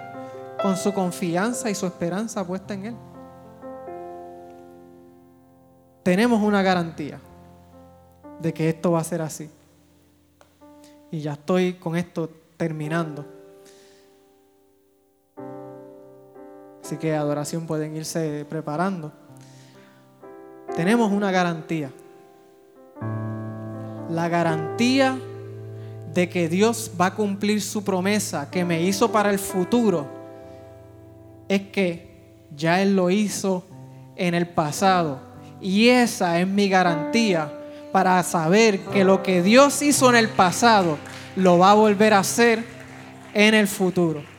[0.61, 2.95] con su confianza y su esperanza puesta en Él.
[6.03, 7.19] Tenemos una garantía
[8.39, 9.49] de que esto va a ser así.
[11.09, 13.25] Y ya estoy con esto terminando.
[16.83, 19.11] Así que adoración pueden irse preparando.
[20.75, 21.91] Tenemos una garantía.
[24.11, 25.17] La garantía
[26.13, 30.07] de que Dios va a cumplir su promesa que me hizo para el futuro
[31.47, 32.11] es que
[32.55, 33.65] ya Él lo hizo
[34.15, 35.19] en el pasado.
[35.61, 37.51] Y esa es mi garantía
[37.91, 40.97] para saber que lo que Dios hizo en el pasado
[41.35, 42.63] lo va a volver a hacer
[43.33, 44.33] en el futuro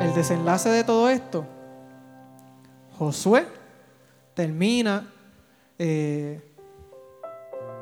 [0.00, 1.46] el desenlace de todo esto,
[2.98, 3.46] Josué
[4.34, 5.10] termina,
[5.78, 6.55] eh,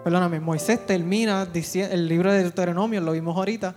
[0.04, 3.74] perdóname, Moisés termina el libro de Deuteronomio, lo vimos ahorita,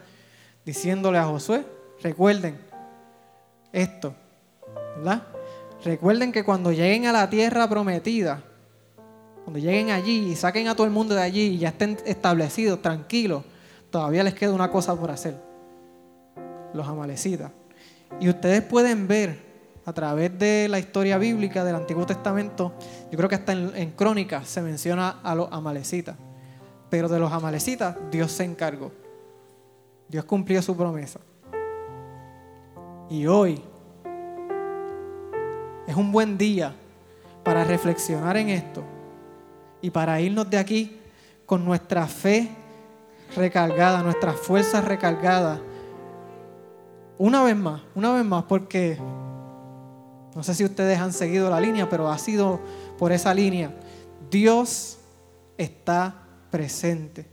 [0.66, 1.66] diciéndole a Josué,
[2.04, 2.60] recuerden
[3.72, 4.14] esto,
[4.98, 5.24] ¿verdad?
[5.86, 8.44] Recuerden que cuando lleguen a la tierra prometida,
[9.46, 12.82] cuando lleguen allí y saquen a todo el mundo de allí y ya estén establecidos,
[12.82, 13.46] tranquilos,
[13.90, 15.42] todavía les queda una cosa por hacer.
[16.74, 17.52] Los amalecitas.
[18.20, 19.47] Y ustedes pueden ver
[19.88, 22.74] a través de la historia bíblica del Antiguo Testamento,
[23.10, 26.18] yo creo que hasta en, Crónicas se menciona a los amalecitas.
[26.90, 28.92] Pero de los amalecitas Dios se encargó.
[30.10, 31.22] Dios cumplió su promesa.
[33.10, 33.62] Y hoy
[35.88, 36.76] es un buen día
[37.46, 38.84] para reflexionar en esto
[39.82, 41.00] y para irnos de aquí
[41.46, 42.50] con nuestra fe
[43.38, 45.62] recargada, nuestras fuerzas recargadas
[47.18, 48.98] una vez más, una vez más, porque
[50.38, 52.60] no sé si ustedes han seguido la línea, pero ha sido
[53.00, 53.74] por esa línea.
[54.30, 55.00] Dios
[55.58, 56.14] está
[56.52, 57.26] presente.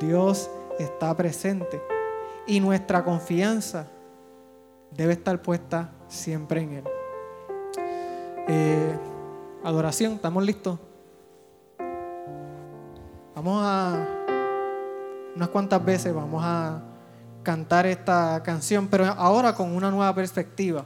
[0.00, 0.50] Dios
[0.80, 1.80] está presente.
[2.44, 3.86] Y nuestra confianza
[4.90, 6.84] debe estar puesta siempre en Él.
[8.48, 8.98] Eh,
[9.62, 10.76] adoración, ¿estamos listos?
[13.36, 14.08] Vamos a,
[15.36, 16.82] unas cuantas veces vamos a
[17.44, 20.84] cantar esta canción, pero ahora con una nueva perspectiva,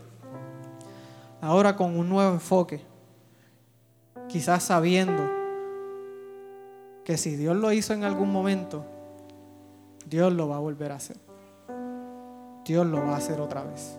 [1.42, 2.80] ahora con un nuevo enfoque,
[4.28, 5.28] quizás sabiendo
[7.04, 8.86] que si Dios lo hizo en algún momento,
[10.06, 11.16] Dios lo va a volver a hacer.
[12.64, 13.98] Dios lo va a hacer otra vez.